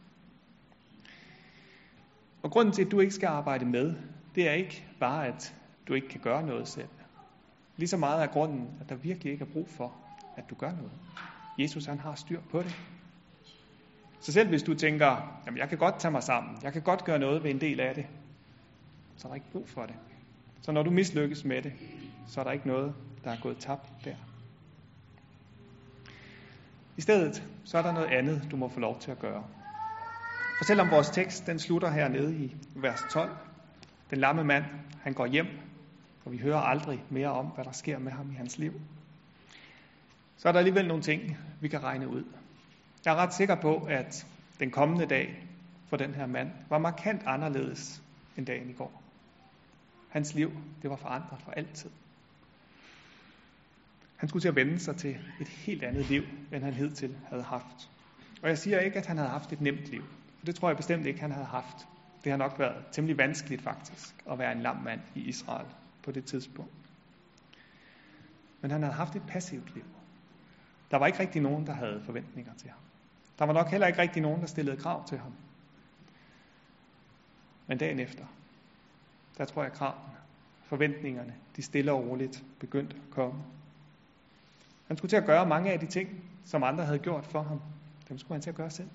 Og 2.43 2.51
grunden 2.51 2.75
til, 2.75 2.85
at 2.85 2.91
du 2.91 3.01
ikke 3.01 3.15
skal 3.15 3.27
arbejde 3.27 3.65
med, 3.65 3.95
det 4.35 4.49
er 4.49 4.53
ikke 4.53 4.87
bare, 5.01 5.27
at 5.27 5.55
du 5.89 5.95
ikke 5.95 6.09
kan 6.09 6.21
gøre 6.21 6.47
noget 6.47 6.69
selv. 6.69 6.89
Lige 7.77 7.89
så 7.89 7.97
meget 7.97 8.23
er 8.23 8.27
grunden, 8.27 8.69
at 8.81 8.89
der 8.89 8.95
virkelig 8.95 9.33
ikke 9.33 9.45
er 9.45 9.53
brug 9.53 9.69
for, 9.69 9.95
at 10.37 10.51
du 10.51 10.55
gør 10.55 10.71
noget. 10.71 10.93
Jesus 11.59 11.87
han 11.87 11.99
har 11.99 12.15
styr 12.15 12.41
på 12.51 12.63
det. 12.63 12.77
Så 14.21 14.33
selv 14.33 14.49
hvis 14.49 14.63
du 14.63 14.75
tænker, 14.75 15.41
jamen 15.47 15.59
jeg 15.59 15.69
kan 15.69 15.79
godt 15.79 15.99
tage 15.99 16.13
mig 16.13 16.23
sammen, 16.23 16.59
jeg 16.63 16.73
kan 16.73 16.83
godt 16.83 17.05
gøre 17.05 17.19
noget 17.19 17.43
ved 17.43 17.51
en 17.51 17.61
del 17.61 17.81
af 17.81 17.95
det, 17.95 18.07
så 19.17 19.29
er 19.29 19.31
der 19.31 19.35
ikke 19.35 19.51
brug 19.53 19.69
for 19.69 19.87
det. 19.87 19.95
Så 20.63 20.73
når 20.73 20.83
du 20.83 20.91
mislykkes 20.91 21.45
med 21.45 21.63
det, 21.63 21.73
så 22.27 22.41
er 22.41 22.45
der 22.45 22.51
ikke 22.51 22.67
noget, 22.67 22.95
der 23.25 23.31
er 23.31 23.37
gået 23.43 23.59
tabt 23.59 24.05
der. 24.05 24.15
I 26.97 27.01
stedet, 27.01 27.43
så 27.65 27.79
er 27.79 27.83
der 27.83 27.93
noget 27.93 28.07
andet, 28.07 28.49
du 28.51 28.57
må 28.57 28.69
få 28.69 28.81
lov 28.81 29.01
til 29.01 29.11
at 29.11 29.19
gøre. 29.19 29.45
For 30.59 30.65
selvom 30.65 30.91
vores 30.91 31.11
tekst, 31.11 31.47
den 31.47 31.59
slutter 31.59 31.91
hernede 31.91 32.37
i 32.37 32.57
vers 32.75 33.07
12, 33.11 33.31
den 34.11 34.19
lamme 34.19 34.45
mand, 34.45 34.65
han 35.03 35.15
går 35.15 35.27
hjem, 35.27 35.47
og 36.25 36.33
vi 36.33 36.39
hører 36.39 36.59
aldrig 36.59 37.05
mere 37.11 37.29
om, 37.29 37.47
hvad 37.47 37.65
der 37.65 37.73
sker 37.73 37.99
med 37.99 38.13
ham 38.13 38.31
i 38.31 38.35
hans 38.35 38.59
liv, 38.59 38.73
så 40.37 40.49
er 40.49 40.53
der 40.53 40.59
alligevel 40.59 40.89
nogle 40.89 41.03
ting, 41.03 41.37
vi 41.61 41.69
kan 41.69 41.83
regne 41.83 42.09
ud. 42.09 42.25
Jeg 43.05 43.13
er 43.13 43.17
ret 43.17 43.35
sikker 43.35 43.55
på, 43.55 43.77
at 43.77 44.27
den 44.61 44.71
kommende 44.71 45.07
dag 45.07 45.47
for 45.89 45.97
den 45.97 46.15
her 46.15 46.27
mand 46.27 46.51
var 46.69 46.79
markant 46.79 47.23
anderledes 47.27 48.03
end 48.37 48.47
dagen 48.47 48.71
i 48.71 48.73
går. 48.73 49.00
Hans 50.11 50.35
liv, 50.35 50.53
det 50.83 50.91
var 50.91 50.97
forandret 50.97 51.43
for 51.43 51.51
altid. 51.51 51.91
Han 54.17 54.29
skulle 54.29 54.43
til 54.43 54.49
at 54.49 54.57
vende 54.57 54.79
sig 54.79 54.97
til 54.97 55.19
et 55.41 55.49
helt 55.49 55.83
andet 55.83 56.11
liv, 56.11 56.23
end 56.53 56.65
han 56.65 56.75
hidtil 56.75 57.17
havde 57.29 57.43
haft. 57.43 57.91
Og 58.43 58.49
jeg 58.49 58.59
siger 58.59 58.81
ikke, 58.81 58.99
at 58.99 59.07
han 59.07 59.17
havde 59.17 59.31
haft 59.31 59.53
et 59.53 59.61
nemt 59.61 59.87
liv. 59.87 60.05
For 60.39 60.47
det 60.47 60.55
tror 60.55 60.69
jeg 60.69 60.77
bestemt 60.77 61.07
ikke, 61.07 61.21
han 61.21 61.33
havde 61.33 61.47
haft. 61.47 61.89
Det 62.25 62.33
har 62.33 62.37
nok 62.37 62.59
været 62.59 62.85
temmelig 62.93 63.19
vanskeligt 63.19 63.63
faktisk, 63.63 64.15
at 64.31 64.39
være 64.39 64.53
en 64.53 64.63
lam 64.63 64.77
mand 64.77 65.01
i 65.15 65.21
Israel 65.21 65.67
på 66.03 66.13
det 66.13 66.25
tidspunkt. 66.25 66.73
Men 68.61 68.71
han 68.71 68.83
havde 68.83 68.95
haft 68.95 69.17
et 69.17 69.23
passivt 69.29 69.75
liv. 69.75 69.85
Der 70.91 70.97
var 70.97 71.07
ikke 71.07 71.21
rigtig 71.21 71.43
nogen, 71.43 71.67
der 71.67 71.73
havde 71.73 72.03
forventninger 72.05 72.53
til 72.55 72.71
ham. 72.71 72.81
Der 73.39 73.45
var 73.45 73.53
nok 73.53 73.69
heller 73.69 73.87
ikke 73.87 73.99
rigtig 73.99 74.23
nogen, 74.23 74.41
der 74.41 74.47
stillede 74.47 74.77
krav 74.77 75.09
til 75.09 75.19
ham. 75.19 75.35
Men 77.67 77.79
dagen 77.79 78.01
efter, 78.01 78.25
der 79.39 79.45
tror 79.45 79.63
jeg, 79.63 79.73
kravene, 79.73 80.15
forventningerne, 80.65 81.35
de 81.57 81.63
stille 81.63 81.93
og 81.93 82.09
roligt 82.09 82.45
begyndte 82.59 82.97
at 82.97 83.15
komme. 83.15 83.43
Han 84.89 84.97
skulle 84.97 85.11
til 85.11 85.17
at 85.17 85.27
gøre 85.27 85.47
mange 85.47 85.73
af 85.73 85.81
de 85.81 85.87
ting, 85.87 86.25
som 86.45 86.63
andre 86.63 86.85
havde 86.85 86.99
gjort 86.99 87.27
for 87.27 87.43
ham. 87.43 87.61
Dem 88.09 88.19
skulle 88.19 88.35
han 88.35 88.43
til 88.43 88.51
at 88.51 88.57
gøre 88.57 88.71
selv. 88.71 88.89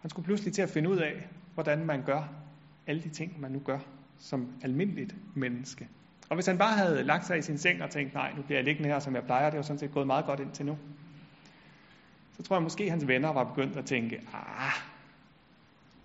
Han 0.00 0.10
skulle 0.10 0.24
pludselig 0.24 0.54
til 0.54 0.62
at 0.62 0.70
finde 0.70 0.90
ud 0.90 0.96
af, 0.96 1.28
hvordan 1.54 1.86
man 1.86 2.02
gør 2.02 2.28
alle 2.86 3.02
de 3.02 3.08
ting, 3.08 3.40
man 3.40 3.50
nu 3.50 3.58
gør 3.58 3.78
som 4.18 4.52
almindeligt 4.62 5.14
menneske. 5.34 5.88
Og 6.28 6.34
hvis 6.34 6.46
han 6.46 6.58
bare 6.58 6.76
havde 6.76 7.02
lagt 7.02 7.26
sig 7.26 7.38
i 7.38 7.42
sin 7.42 7.58
seng 7.58 7.82
og 7.82 7.90
tænkt, 7.90 8.14
nej, 8.14 8.32
nu 8.36 8.42
bliver 8.42 8.58
jeg 8.58 8.64
liggende 8.64 8.88
her, 8.88 8.98
som 8.98 9.14
jeg 9.14 9.24
plejer, 9.24 9.46
det 9.46 9.54
er 9.54 9.58
jo 9.58 9.62
sådan 9.62 9.78
set 9.78 9.92
gået 9.92 10.06
meget 10.06 10.24
godt 10.24 10.40
indtil 10.40 10.66
nu. 10.66 10.78
Så 12.36 12.42
tror 12.42 12.56
jeg 12.56 12.62
måske, 12.62 12.84
at 12.84 12.90
hans 12.90 13.08
venner 13.08 13.32
var 13.32 13.44
begyndt 13.44 13.76
at 13.76 13.84
tænke, 13.86 14.20
ah, 14.34 14.72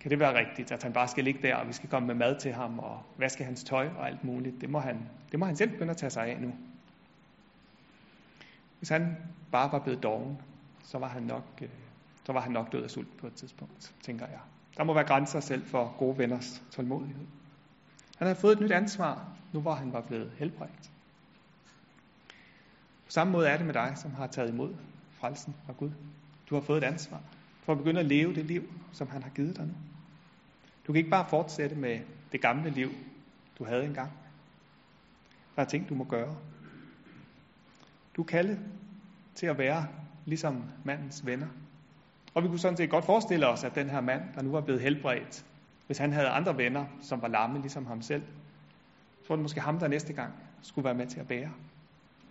kan 0.10 0.20
det 0.20 0.20
være 0.20 0.40
rigtigt, 0.40 0.72
at 0.72 0.84
han 0.84 0.94
bare 0.94 1.08
skal 1.08 1.24
ligge 1.24 1.42
der, 1.42 1.56
og 1.56 1.68
vi 1.68 1.74
skal 1.74 1.90
komme 1.90 2.08
med 2.08 2.16
mad 2.16 2.40
til 2.40 2.54
ham, 2.54 2.80
og 2.80 3.02
vaske 3.18 3.44
hans 3.44 3.64
tøj 3.64 3.90
og 3.98 4.08
alt 4.08 4.24
muligt. 4.24 4.62
Det 4.62 4.70
må 4.70 4.80
han, 4.80 5.10
det 5.32 5.40
må 5.40 5.46
han 5.46 5.56
selv 5.56 5.70
begynde 5.70 5.92
at 5.92 5.98
tage 5.98 6.10
sig 6.10 6.26
af 6.28 6.42
nu. 6.42 6.54
Hvis 8.78 8.90
han 8.90 9.18
bare 9.52 9.72
var 9.72 9.80
blevet 9.80 10.04
doven, 10.04 10.38
så 10.84 10.98
var 10.98 11.08
han 11.08 11.24
nok, 11.24 11.44
øh, 11.62 11.70
så 12.24 12.34
var 12.34 12.42
han 12.42 12.52
nok 12.52 12.72
død 12.72 12.84
af 12.84 12.90
sult 12.90 13.18
på 13.18 13.28
et 13.28 13.34
tidspunkt, 13.34 13.94
tænker 14.02 14.26
jeg. 14.26 14.40
Der 14.78 14.84
må 14.84 14.94
være 14.94 15.04
grænser 15.04 15.40
selv 15.40 15.66
for 15.66 15.96
gode 15.98 16.18
venners 16.18 16.64
tålmodighed. 16.72 17.26
Han 18.18 18.28
havde 18.28 18.40
fået 18.40 18.52
et 18.54 18.60
nyt 18.60 18.72
ansvar, 18.72 19.28
nu 19.54 19.60
hvor 19.62 19.74
han 19.74 19.94
var 19.94 20.02
blevet 20.02 20.32
helbredt. 20.38 20.92
På 23.06 23.12
samme 23.12 23.34
måde 23.34 23.48
er 23.48 23.58
det 23.58 23.66
med 23.66 23.74
dig, 23.74 23.94
som 23.96 24.14
har 24.14 24.28
taget 24.28 24.50
imod 24.50 24.76
frelsen 25.20 25.56
fra 25.66 25.74
Gud. 25.74 25.92
Du 26.50 26.56
har 26.56 26.62
fået 26.62 26.78
et 26.78 26.88
ansvar 26.88 27.22
for 27.64 27.72
at 27.72 27.78
begynde 27.78 28.00
at 28.00 28.06
leve 28.06 28.36
det 28.36 28.46
liv, 28.46 28.64
som 28.92 29.10
han 29.10 29.24
har 29.24 29.30
givet 29.30 29.58
dig 29.58 29.66
nu. 29.66 29.74
Du 30.88 30.92
kan 30.92 30.98
ikke 30.98 31.10
bare 31.10 31.30
fortsætte 31.30 31.76
med 31.76 32.00
det 32.32 32.42
gamle 32.42 32.70
liv, 32.70 32.90
du 33.60 33.66
havde 33.66 33.86
engang. 33.86 34.12
Der 35.56 35.62
er 35.62 35.66
ting, 35.66 35.90
du 35.90 35.96
må 35.96 36.04
gøre. 36.04 36.36
Du 38.16 38.22
er 38.22 38.26
kaldet 38.26 38.60
til 39.36 39.48
at 39.48 39.58
være 39.58 39.88
ligesom 40.26 40.64
mandens 40.84 41.26
venner. 41.26 41.48
Og 42.34 42.44
vi 42.44 42.48
kunne 42.48 42.60
sådan 42.60 42.78
set 42.78 42.90
godt 42.90 43.06
forestille 43.06 43.48
os, 43.48 43.64
at 43.64 43.76
den 43.76 43.90
her 43.90 44.02
mand, 44.02 44.22
der 44.36 44.42
nu 44.42 44.52
var 44.52 44.62
blevet 44.62 44.82
helbredt, 44.82 45.46
hvis 45.88 45.98
han 45.98 46.14
havde 46.14 46.28
andre 46.28 46.58
venner, 46.58 46.86
som 47.02 47.22
var 47.22 47.28
lamme 47.28 47.62
ligesom 47.62 47.86
ham 47.86 48.02
selv, 48.02 48.24
så 49.22 49.30
var 49.30 49.36
det 49.36 49.44
måske 49.44 49.62
ham, 49.62 49.80
der 49.80 49.88
næste 49.88 50.14
gang 50.14 50.34
skulle 50.62 50.86
være 50.86 50.94
med 50.94 51.08
til 51.08 51.20
at 51.20 51.28
bære. 51.28 51.52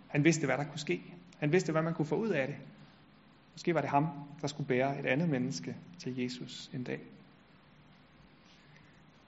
Han 0.09 0.25
vidste, 0.25 0.47
hvad 0.47 0.59
der 0.59 0.65
kunne 0.65 0.79
ske. 0.79 1.03
Han 1.39 1.53
vidste, 1.53 1.73
hvad 1.73 1.83
man 1.83 1.95
kunne 1.95 2.07
få 2.07 2.17
ud 2.17 2.29
af 2.29 2.47
det. 2.47 2.57
Måske 3.53 3.75
var 3.75 3.81
det 3.81 3.91
ham, 3.91 4.09
der 4.41 4.47
skulle 4.47 4.67
bære 4.67 4.99
et 4.99 5.07
andet 5.07 5.29
menneske 5.29 5.77
til 5.99 6.17
Jesus 6.17 6.71
en 6.75 6.85
dag. 6.85 7.01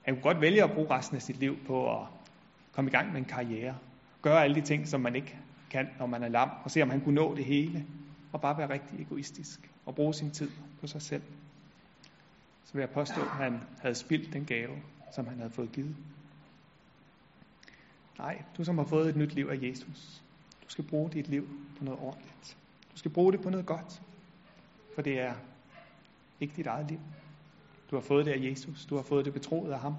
Man 0.09 0.15
kunne 0.15 0.23
godt 0.23 0.41
vælge 0.41 0.65
at 0.65 0.73
bruge 0.73 0.91
resten 0.91 1.17
af 1.17 1.23
sit 1.23 1.37
liv 1.37 1.59
på 1.67 2.01
at 2.01 2.07
komme 2.73 2.91
i 2.91 2.93
gang 2.93 3.13
med 3.13 3.19
en 3.19 3.25
karriere. 3.25 3.79
Gøre 4.23 4.45
alle 4.45 4.57
de 4.57 4.61
ting, 4.61 4.89
som 4.89 5.01
man 5.01 5.17
ikke 5.17 5.37
kan, 5.71 5.89
når 5.99 6.07
man 6.07 6.23
er 6.23 6.29
lam. 6.29 6.51
Og 6.65 6.71
se, 6.71 6.83
om 6.83 6.91
han 6.91 7.01
kunne 7.01 7.15
nå 7.15 7.37
det 7.37 7.45
hele. 7.45 7.87
Og 8.33 8.41
bare 8.41 8.59
være 8.59 8.71
rigtig 8.71 9.01
egoistisk. 9.01 9.71
Og 9.87 9.95
bruge 9.95 10.15
sin 10.15 10.31
tid 10.31 10.51
på 10.81 10.87
sig 10.87 11.03
selv. 11.03 11.23
Så 12.65 12.73
vil 12.73 12.81
jeg 12.81 12.91
påstå, 12.91 13.21
at 13.21 13.29
han 13.29 13.61
havde 13.81 13.95
spildt 13.95 14.33
den 14.33 14.45
gave, 14.45 14.73
som 15.15 15.27
han 15.27 15.39
havde 15.39 15.51
fået 15.51 15.73
givet. 15.73 15.97
Nej, 18.19 18.43
du 18.57 18.65
som 18.65 18.79
har 18.79 18.85
fået 18.85 19.09
et 19.09 19.17
nyt 19.17 19.35
liv 19.35 19.49
af 19.51 19.59
Jesus. 19.63 20.23
Du 20.65 20.69
skal 20.69 20.85
bruge 20.85 21.11
dit 21.11 21.29
liv 21.29 21.49
på 21.79 21.85
noget 21.85 22.01
ordentligt. 22.01 22.57
Du 22.93 22.99
skal 22.99 23.11
bruge 23.11 23.33
det 23.33 23.41
på 23.41 23.51
noget 23.51 23.67
godt. 23.67 24.03
For 24.95 25.03
det 25.03 25.21
er 25.21 25.35
ikke 26.41 26.55
dit 26.57 26.67
eget 26.67 26.91
liv. 26.91 27.01
Du 27.91 27.97
har 27.97 28.01
fået 28.01 28.27
det 28.27 28.33
af 28.33 28.51
Jesus. 28.51 28.87
Du 28.87 28.97
har 28.97 29.03
fået 29.03 29.25
det 29.25 29.33
betroet 29.33 29.73
af 29.73 29.81
ham. 29.81 29.95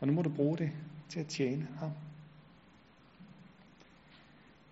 Og 0.00 0.06
nu 0.06 0.12
må 0.12 0.22
du 0.22 0.28
bruge 0.28 0.58
det 0.58 0.70
til 1.08 1.20
at 1.20 1.26
tjene 1.26 1.66
ham. 1.78 1.90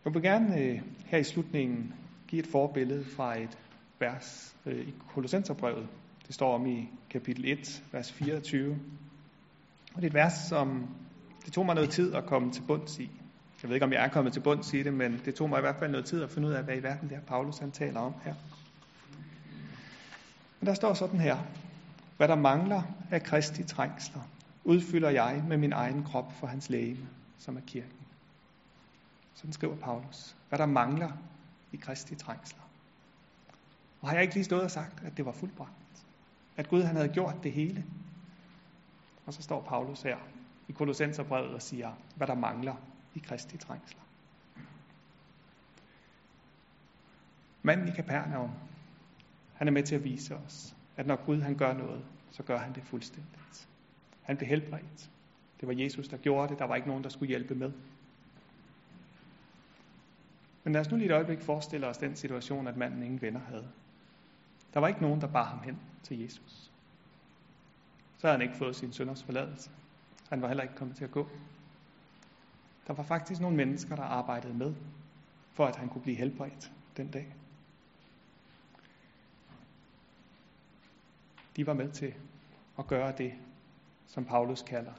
Jeg 0.04 0.14
vil 0.14 0.22
gerne 0.22 0.60
øh, 0.60 0.80
her 1.06 1.18
i 1.18 1.24
slutningen 1.24 1.94
give 2.28 2.40
et 2.40 2.46
forbillede 2.46 3.04
fra 3.04 3.38
et 3.38 3.58
vers 4.00 4.56
øh, 4.66 4.88
i 4.88 4.94
Kolossenserbrevet. 5.14 5.88
Det 6.26 6.34
står 6.34 6.54
om 6.54 6.66
i 6.66 6.88
kapitel 7.10 7.44
1, 7.52 7.82
vers 7.92 8.12
24. 8.12 8.78
Og 9.94 10.02
det 10.02 10.02
er 10.02 10.06
et 10.06 10.14
vers, 10.14 10.32
som 10.48 10.86
det 11.44 11.52
tog 11.52 11.66
mig 11.66 11.74
noget 11.74 11.90
tid 11.90 12.14
at 12.14 12.26
komme 12.26 12.52
til 12.52 12.62
bunds 12.66 12.98
i. 12.98 13.10
Jeg 13.62 13.68
ved 13.68 13.76
ikke, 13.76 13.86
om 13.86 13.92
jeg 13.92 14.04
er 14.04 14.08
kommet 14.08 14.32
til 14.32 14.40
bunds 14.40 14.74
i 14.74 14.82
det, 14.82 14.94
men 14.94 15.20
det 15.24 15.34
tog 15.34 15.48
mig 15.48 15.58
i 15.58 15.60
hvert 15.60 15.76
fald 15.78 15.90
noget 15.90 16.06
tid 16.06 16.22
at 16.22 16.30
finde 16.30 16.48
ud 16.48 16.52
af, 16.52 16.64
hvad 16.64 16.76
i 16.76 16.82
verden 16.82 17.08
det 17.08 17.16
er, 17.16 17.20
Paulus 17.20 17.58
han 17.58 17.70
taler 17.70 18.00
om 18.00 18.14
her. 18.24 18.34
Men 20.60 20.66
der 20.66 20.74
står 20.74 20.94
sådan 20.94 21.20
her. 21.20 21.38
Hvad 22.16 22.28
der 22.28 22.34
mangler 22.34 22.82
af 23.10 23.22
Kristi 23.22 23.64
trængsler, 23.64 24.22
udfylder 24.64 25.10
jeg 25.10 25.44
med 25.48 25.56
min 25.56 25.72
egen 25.72 26.04
krop 26.04 26.32
for 26.32 26.46
hans 26.46 26.70
lægeme, 26.70 27.08
som 27.38 27.56
er 27.56 27.60
kirken. 27.60 27.98
Sådan 29.34 29.52
skriver 29.52 29.76
Paulus. 29.76 30.36
Hvad 30.48 30.58
der 30.58 30.66
mangler 30.66 31.12
i 31.72 31.76
Kristi 31.76 32.14
trængsler. 32.14 32.62
Og 34.00 34.08
har 34.08 34.14
jeg 34.14 34.22
ikke 34.22 34.34
lige 34.34 34.44
stået 34.44 34.62
og 34.62 34.70
sagt, 34.70 35.02
at 35.04 35.16
det 35.16 35.26
var 35.26 35.32
fuldbragt? 35.32 35.72
At 36.56 36.68
Gud 36.68 36.82
han 36.82 36.96
havde 36.96 37.08
gjort 37.08 37.34
det 37.42 37.52
hele? 37.52 37.84
Og 39.26 39.34
så 39.34 39.42
står 39.42 39.60
Paulus 39.60 40.02
her 40.02 40.16
i 40.68 40.72
Kolossenserbrevet 40.72 41.54
og 41.54 41.62
siger, 41.62 41.92
hvad 42.14 42.26
der 42.26 42.34
mangler 42.34 42.74
i 43.14 43.18
Kristi 43.18 43.56
trængsler. 43.56 44.00
Manden 47.62 47.88
i 47.88 47.90
Kapernaum, 47.90 48.50
han 49.58 49.68
er 49.68 49.72
med 49.72 49.82
til 49.82 49.94
at 49.94 50.04
vise 50.04 50.36
os, 50.36 50.74
at 50.96 51.06
når 51.06 51.16
Gud 51.16 51.40
han 51.40 51.54
gør 51.54 51.72
noget, 51.72 52.04
så 52.30 52.42
gør 52.42 52.58
han 52.58 52.74
det 52.74 52.82
fuldstændigt. 52.82 53.68
Han 54.22 54.36
blev 54.36 54.48
helbredt. 54.48 55.10
Det 55.60 55.68
var 55.68 55.74
Jesus, 55.74 56.08
der 56.08 56.16
gjorde 56.16 56.48
det. 56.48 56.58
Der 56.58 56.64
var 56.64 56.76
ikke 56.76 56.88
nogen, 56.88 57.04
der 57.04 57.10
skulle 57.10 57.28
hjælpe 57.28 57.54
med. 57.54 57.72
Men 60.64 60.72
lad 60.72 60.80
os 60.80 60.90
nu 60.90 60.96
lige 60.96 61.06
et 61.06 61.12
øjeblik 61.12 61.40
forestille 61.40 61.86
os 61.86 61.98
den 61.98 62.16
situation, 62.16 62.66
at 62.66 62.76
manden 62.76 63.02
ingen 63.02 63.22
venner 63.22 63.40
havde. 63.40 63.68
Der 64.74 64.80
var 64.80 64.88
ikke 64.88 65.02
nogen, 65.02 65.20
der 65.20 65.26
bar 65.26 65.44
ham 65.44 65.58
hen 65.62 65.78
til 66.02 66.20
Jesus. 66.20 66.70
Så 68.18 68.26
havde 68.26 68.38
han 68.38 68.42
ikke 68.42 68.56
fået 68.58 68.76
sin 68.76 68.92
sønders 68.92 69.22
forladelse. 69.22 69.70
Han 70.28 70.42
var 70.42 70.48
heller 70.48 70.62
ikke 70.62 70.74
kommet 70.74 70.96
til 70.96 71.04
at 71.04 71.10
gå. 71.10 71.28
Der 72.86 72.92
var 72.92 73.02
faktisk 73.02 73.40
nogle 73.40 73.56
mennesker, 73.56 73.96
der 73.96 74.02
arbejdede 74.02 74.54
med, 74.54 74.74
for 75.52 75.66
at 75.66 75.76
han 75.76 75.88
kunne 75.88 76.02
blive 76.02 76.16
helbredt 76.16 76.72
den 76.96 77.10
dag. 77.10 77.34
De 81.56 81.66
var 81.66 81.74
med 81.74 81.90
til 81.90 82.14
at 82.78 82.86
gøre 82.86 83.12
det, 83.18 83.32
som 84.06 84.24
Paulus 84.24 84.62
kalder, 84.62 84.92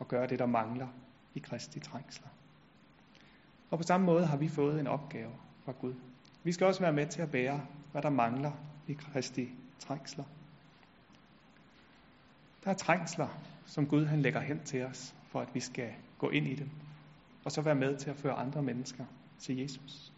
at 0.00 0.08
gøre 0.08 0.26
det, 0.26 0.38
der 0.38 0.46
mangler 0.46 0.88
i 1.34 1.38
Kristi 1.38 1.80
trængsler. 1.80 2.28
Og 3.70 3.78
på 3.78 3.84
samme 3.84 4.06
måde 4.06 4.26
har 4.26 4.36
vi 4.36 4.48
fået 4.48 4.80
en 4.80 4.86
opgave 4.86 5.32
fra 5.64 5.72
Gud. 5.80 5.94
Vi 6.42 6.52
skal 6.52 6.66
også 6.66 6.80
være 6.80 6.92
med 6.92 7.06
til 7.06 7.22
at 7.22 7.30
bære, 7.30 7.66
hvad 7.92 8.02
der 8.02 8.10
mangler 8.10 8.52
i 8.86 8.92
Kristi 8.92 9.48
trængsler. 9.78 10.24
Der 12.64 12.70
er 12.70 12.74
trængsler, 12.74 13.28
som 13.66 13.86
Gud 13.86 14.04
han 14.04 14.22
lægger 14.22 14.40
hen 14.40 14.64
til 14.64 14.84
os, 14.84 15.14
for 15.26 15.40
at 15.40 15.54
vi 15.54 15.60
skal 15.60 15.92
gå 16.18 16.30
ind 16.30 16.46
i 16.46 16.54
dem, 16.54 16.70
og 17.44 17.52
så 17.52 17.60
være 17.60 17.74
med 17.74 17.96
til 17.96 18.10
at 18.10 18.16
føre 18.16 18.32
andre 18.32 18.62
mennesker 18.62 19.04
til 19.38 19.58
Jesus. 19.58 20.12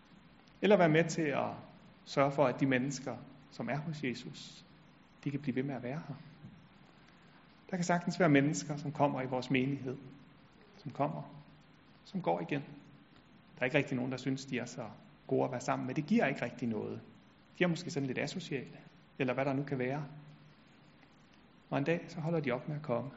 Eller 0.63 0.77
være 0.77 0.89
med 0.89 1.05
til 1.05 1.23
at 1.23 1.51
sørge 2.05 2.33
for, 2.33 2.47
at 2.47 2.61
de 2.61 2.67
mennesker, 2.67 3.17
som 3.51 3.69
er 3.69 3.77
hos 3.77 4.05
Jesus, 4.05 4.64
de 5.25 5.31
kan 5.31 5.41
blive 5.41 5.57
ved 5.57 5.63
med 5.63 5.75
at 5.75 5.83
være 5.83 6.03
her. 6.09 6.15
Der 7.71 7.77
kan 7.77 7.85
sagtens 7.85 8.21
være 8.21 8.29
mennesker, 8.29 8.77
som 8.77 8.93
kommer 8.93 9.23
i 9.23 9.27
vores 9.27 9.51
menighed, 9.51 9.97
som 10.77 10.91
kommer, 10.91 11.23
som 12.05 12.23
går 12.23 12.41
igen. 12.41 12.61
Der 13.55 13.61
er 13.61 13.65
ikke 13.65 13.79
rigtig 13.79 13.97
nogen, 13.97 14.13
der 14.13 14.19
synes, 14.19 14.45
de 14.45 14.59
er 14.59 14.65
så 14.65 14.87
gode 15.27 15.45
at 15.45 15.51
være 15.51 15.61
sammen 15.61 15.87
med. 15.87 15.95
Det 15.95 16.07
giver 16.07 16.27
ikke 16.27 16.43
rigtig 16.43 16.69
noget. 16.69 17.01
De 17.59 17.65
er 17.65 17.69
måske 17.69 17.91
sådan 17.91 18.07
lidt 18.07 18.19
asociale, 18.19 18.79
eller 19.19 19.35
hvad 19.35 19.45
der 19.45 19.53
nu 19.53 19.63
kan 19.63 19.79
være. 19.79 20.05
Og 21.71 21.79
en 21.79 21.85
dag, 21.85 22.05
så 22.09 22.21
holder 22.21 22.41
de 22.41 22.51
op 22.51 22.69
med 22.69 22.77
at 22.77 22.83
komme. 22.83 23.11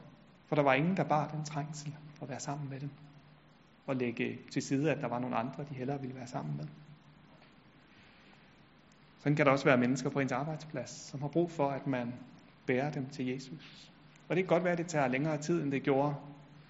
For 0.46 0.56
der 0.56 0.62
var 0.62 0.74
ingen, 0.74 0.96
der 0.96 1.04
bar 1.04 1.28
den 1.28 1.44
trængsel 1.44 1.94
at 2.22 2.28
være 2.28 2.40
sammen 2.40 2.68
med 2.68 2.80
dem. 2.80 2.90
Og 3.86 3.96
lægge 3.96 4.38
til 4.50 4.62
side, 4.62 4.90
at 4.90 5.00
der 5.00 5.06
var 5.06 5.18
nogle 5.18 5.36
andre, 5.36 5.64
de 5.68 5.74
hellere 5.74 6.00
ville 6.00 6.16
være 6.16 6.26
sammen 6.26 6.56
med. 6.56 6.66
Sådan 9.18 9.36
kan 9.36 9.46
der 9.46 9.52
også 9.52 9.64
være 9.64 9.76
mennesker 9.76 10.10
på 10.10 10.20
ens 10.20 10.32
arbejdsplads, 10.32 10.90
som 10.90 11.20
har 11.20 11.28
brug 11.28 11.50
for, 11.50 11.70
at 11.70 11.86
man 11.86 12.14
bærer 12.66 12.90
dem 12.90 13.06
til 13.06 13.26
Jesus. 13.26 13.92
Og 14.28 14.36
det 14.36 14.44
kan 14.44 14.48
godt 14.48 14.64
være, 14.64 14.72
at 14.72 14.78
det 14.78 14.86
tager 14.86 15.08
længere 15.08 15.38
tid, 15.38 15.62
end 15.62 15.72
det 15.72 15.82
gjorde 15.82 16.14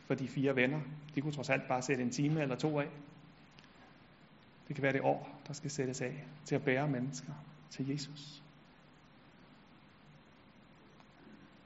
for 0.07 0.15
de 0.15 0.29
fire 0.29 0.57
venner. 0.57 0.81
De 1.15 1.21
kunne 1.21 1.33
trods 1.33 1.51
alt 1.51 1.69
bare 1.69 1.83
sætte 1.83 2.03
en 2.03 2.11
time 2.11 2.43
eller 2.43 2.57
to 2.57 2.81
af. 2.81 2.89
Det 4.69 4.77
kan 4.77 4.83
være 4.83 4.93
det 4.93 5.01
år, 5.01 5.41
der 5.47 5.53
skal 5.53 5.71
sættes 5.71 6.01
af 6.01 6.25
til 6.45 6.55
at 6.55 6.65
bære 6.65 6.89
mennesker 6.89 7.33
til 7.71 7.89
Jesus. 7.89 8.43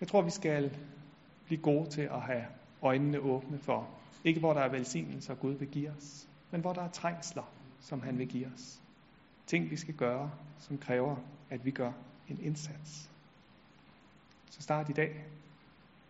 Jeg 0.00 0.08
tror, 0.08 0.22
vi 0.22 0.30
skal 0.30 0.78
blive 1.46 1.62
gode 1.62 1.90
til 1.90 2.02
at 2.02 2.20
have 2.20 2.44
øjnene 2.82 3.18
åbne 3.18 3.58
for, 3.58 3.90
ikke 4.24 4.40
hvor 4.40 4.52
der 4.52 4.60
er 4.60 4.68
velsignelser, 4.68 5.34
Gud 5.34 5.52
vil 5.52 5.68
give 5.68 5.90
os, 5.90 6.28
men 6.50 6.60
hvor 6.60 6.72
der 6.72 6.82
er 6.82 6.90
trængsler, 6.90 7.52
som 7.80 8.00
han 8.00 8.18
vil 8.18 8.28
give 8.28 8.46
os. 8.46 8.81
Ting, 9.46 9.70
vi 9.70 9.76
skal 9.76 9.94
gøre, 9.94 10.30
som 10.58 10.78
kræver, 10.78 11.16
at 11.50 11.64
vi 11.64 11.70
gør 11.70 11.92
en 12.28 12.40
indsats. 12.40 13.10
Så 14.50 14.62
start 14.62 14.88
i 14.88 14.92
dag. 14.92 15.24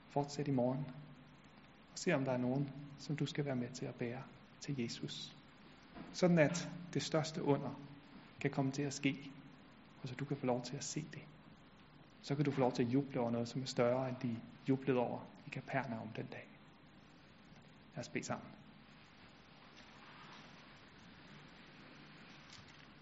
Fortsæt 0.09 0.49
i 0.49 0.51
morgen. 0.51 0.87
Og 1.93 1.99
se, 1.99 2.13
om 2.13 2.25
der 2.25 2.33
er 2.33 2.37
nogen, 2.37 2.71
som 2.99 3.17
du 3.17 3.27
skal 3.27 3.45
være 3.45 3.57
med 3.57 3.69
til 3.69 3.87
at 3.87 3.95
bære 3.95 4.23
til 4.61 4.81
Jesus. 4.81 5.37
Sådan 6.13 6.39
at 6.39 6.69
det 6.95 7.03
største 7.03 7.43
under 7.43 7.71
kan 8.41 8.51
komme 8.51 8.71
til 8.71 8.83
at 8.83 8.95
ske, 8.95 9.31
og 10.03 10.09
så 10.09 10.15
du 10.15 10.25
kan 10.25 10.37
få 10.37 10.47
lov 10.47 10.63
til 10.63 10.77
at 10.77 10.85
se 10.85 11.05
det. 11.13 11.23
Så 12.23 12.35
kan 12.35 12.45
du 12.45 12.51
få 12.51 12.61
lov 12.61 12.73
til 12.73 12.83
at 12.83 12.89
juble 12.89 13.21
over 13.21 13.31
noget, 13.31 13.49
som 13.49 13.63
er 13.63 13.67
større, 13.67 14.09
end 14.09 14.17
de 14.23 14.37
jublede 14.69 14.99
over 14.99 15.21
i 15.47 15.51
Kapernaum 15.51 16.09
den 16.17 16.27
dag. 16.27 16.49
Lad 17.95 18.01
os 18.01 18.09
bede 18.09 18.25
sammen. 18.25 18.49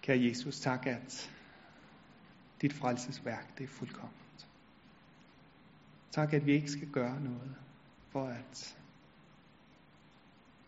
Kære 0.02 0.24
Jesus, 0.24 0.60
tak, 0.60 0.86
at 0.86 1.30
dit 2.62 2.72
frelsesværk, 2.72 3.58
det 3.58 3.64
er 3.64 3.68
fuldkommet. 3.68 4.46
Tak, 6.10 6.32
at 6.32 6.46
vi 6.46 6.52
ikke 6.52 6.70
skal 6.70 6.88
gøre 6.88 7.20
noget, 7.20 7.54
for 8.08 8.26
at 8.26 8.76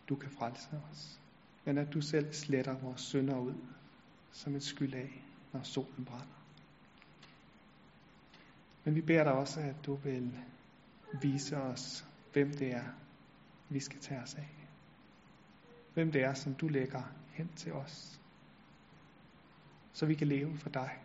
du 0.09 0.15
kan 0.15 0.31
frelse 0.31 0.69
os 0.91 1.19
men 1.65 1.77
at 1.77 1.93
du 1.93 2.01
selv 2.01 2.33
sletter 2.33 2.77
vores 2.77 3.01
synder 3.01 3.39
ud 3.39 3.55
som 4.31 4.55
et 4.55 4.63
skyld 4.63 4.93
af, 4.93 5.23
når 5.53 5.63
solen 5.63 6.05
brænder. 6.05 6.43
Men 8.83 8.95
vi 8.95 9.01
beder 9.01 9.23
dig 9.23 9.33
også, 9.33 9.59
at 9.59 9.75
du 9.85 9.95
vil 9.95 10.39
vise 11.21 11.57
os, 11.57 12.05
hvem 12.33 12.51
det 12.51 12.71
er, 12.71 12.83
vi 13.69 13.79
skal 13.79 13.99
tage 13.99 14.21
os 14.21 14.35
af. 14.35 14.49
Hvem 15.93 16.11
det 16.11 16.23
er, 16.23 16.33
som 16.33 16.53
du 16.53 16.67
lægger 16.67 17.03
hen 17.31 17.49
til 17.55 17.73
os. 17.73 18.19
Så 19.93 20.05
vi 20.05 20.15
kan 20.15 20.27
leve 20.27 20.57
for 20.57 20.69
dig, 20.69 20.97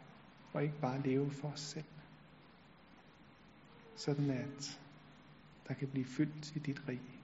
og 0.52 0.62
ikke 0.62 0.80
bare 0.80 1.02
leve 1.02 1.30
for 1.30 1.48
os 1.48 1.60
selv. 1.60 1.84
Sådan 3.96 4.30
at 4.30 4.80
der 5.68 5.74
kan 5.74 5.88
blive 5.88 6.04
fyldt 6.04 6.56
i 6.56 6.58
dit 6.58 6.88
rige. 6.88 7.20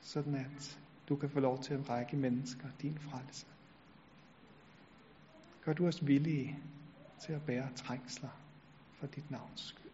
Sådan 0.00 0.34
at 0.34 0.80
du 1.08 1.16
kan 1.16 1.30
få 1.30 1.40
lov 1.40 1.62
til 1.62 1.74
at 1.74 1.88
række 1.88 2.16
mennesker 2.16 2.68
din 2.82 2.98
frelse. 2.98 3.46
Gør 5.64 5.72
du 5.72 5.86
os 5.86 6.06
villige 6.06 6.58
til 7.20 7.32
at 7.32 7.42
bære 7.42 7.68
trængsler 7.76 8.30
for 8.92 9.06
dit 9.06 9.30
navns 9.30 9.60
skyld. 9.60 9.89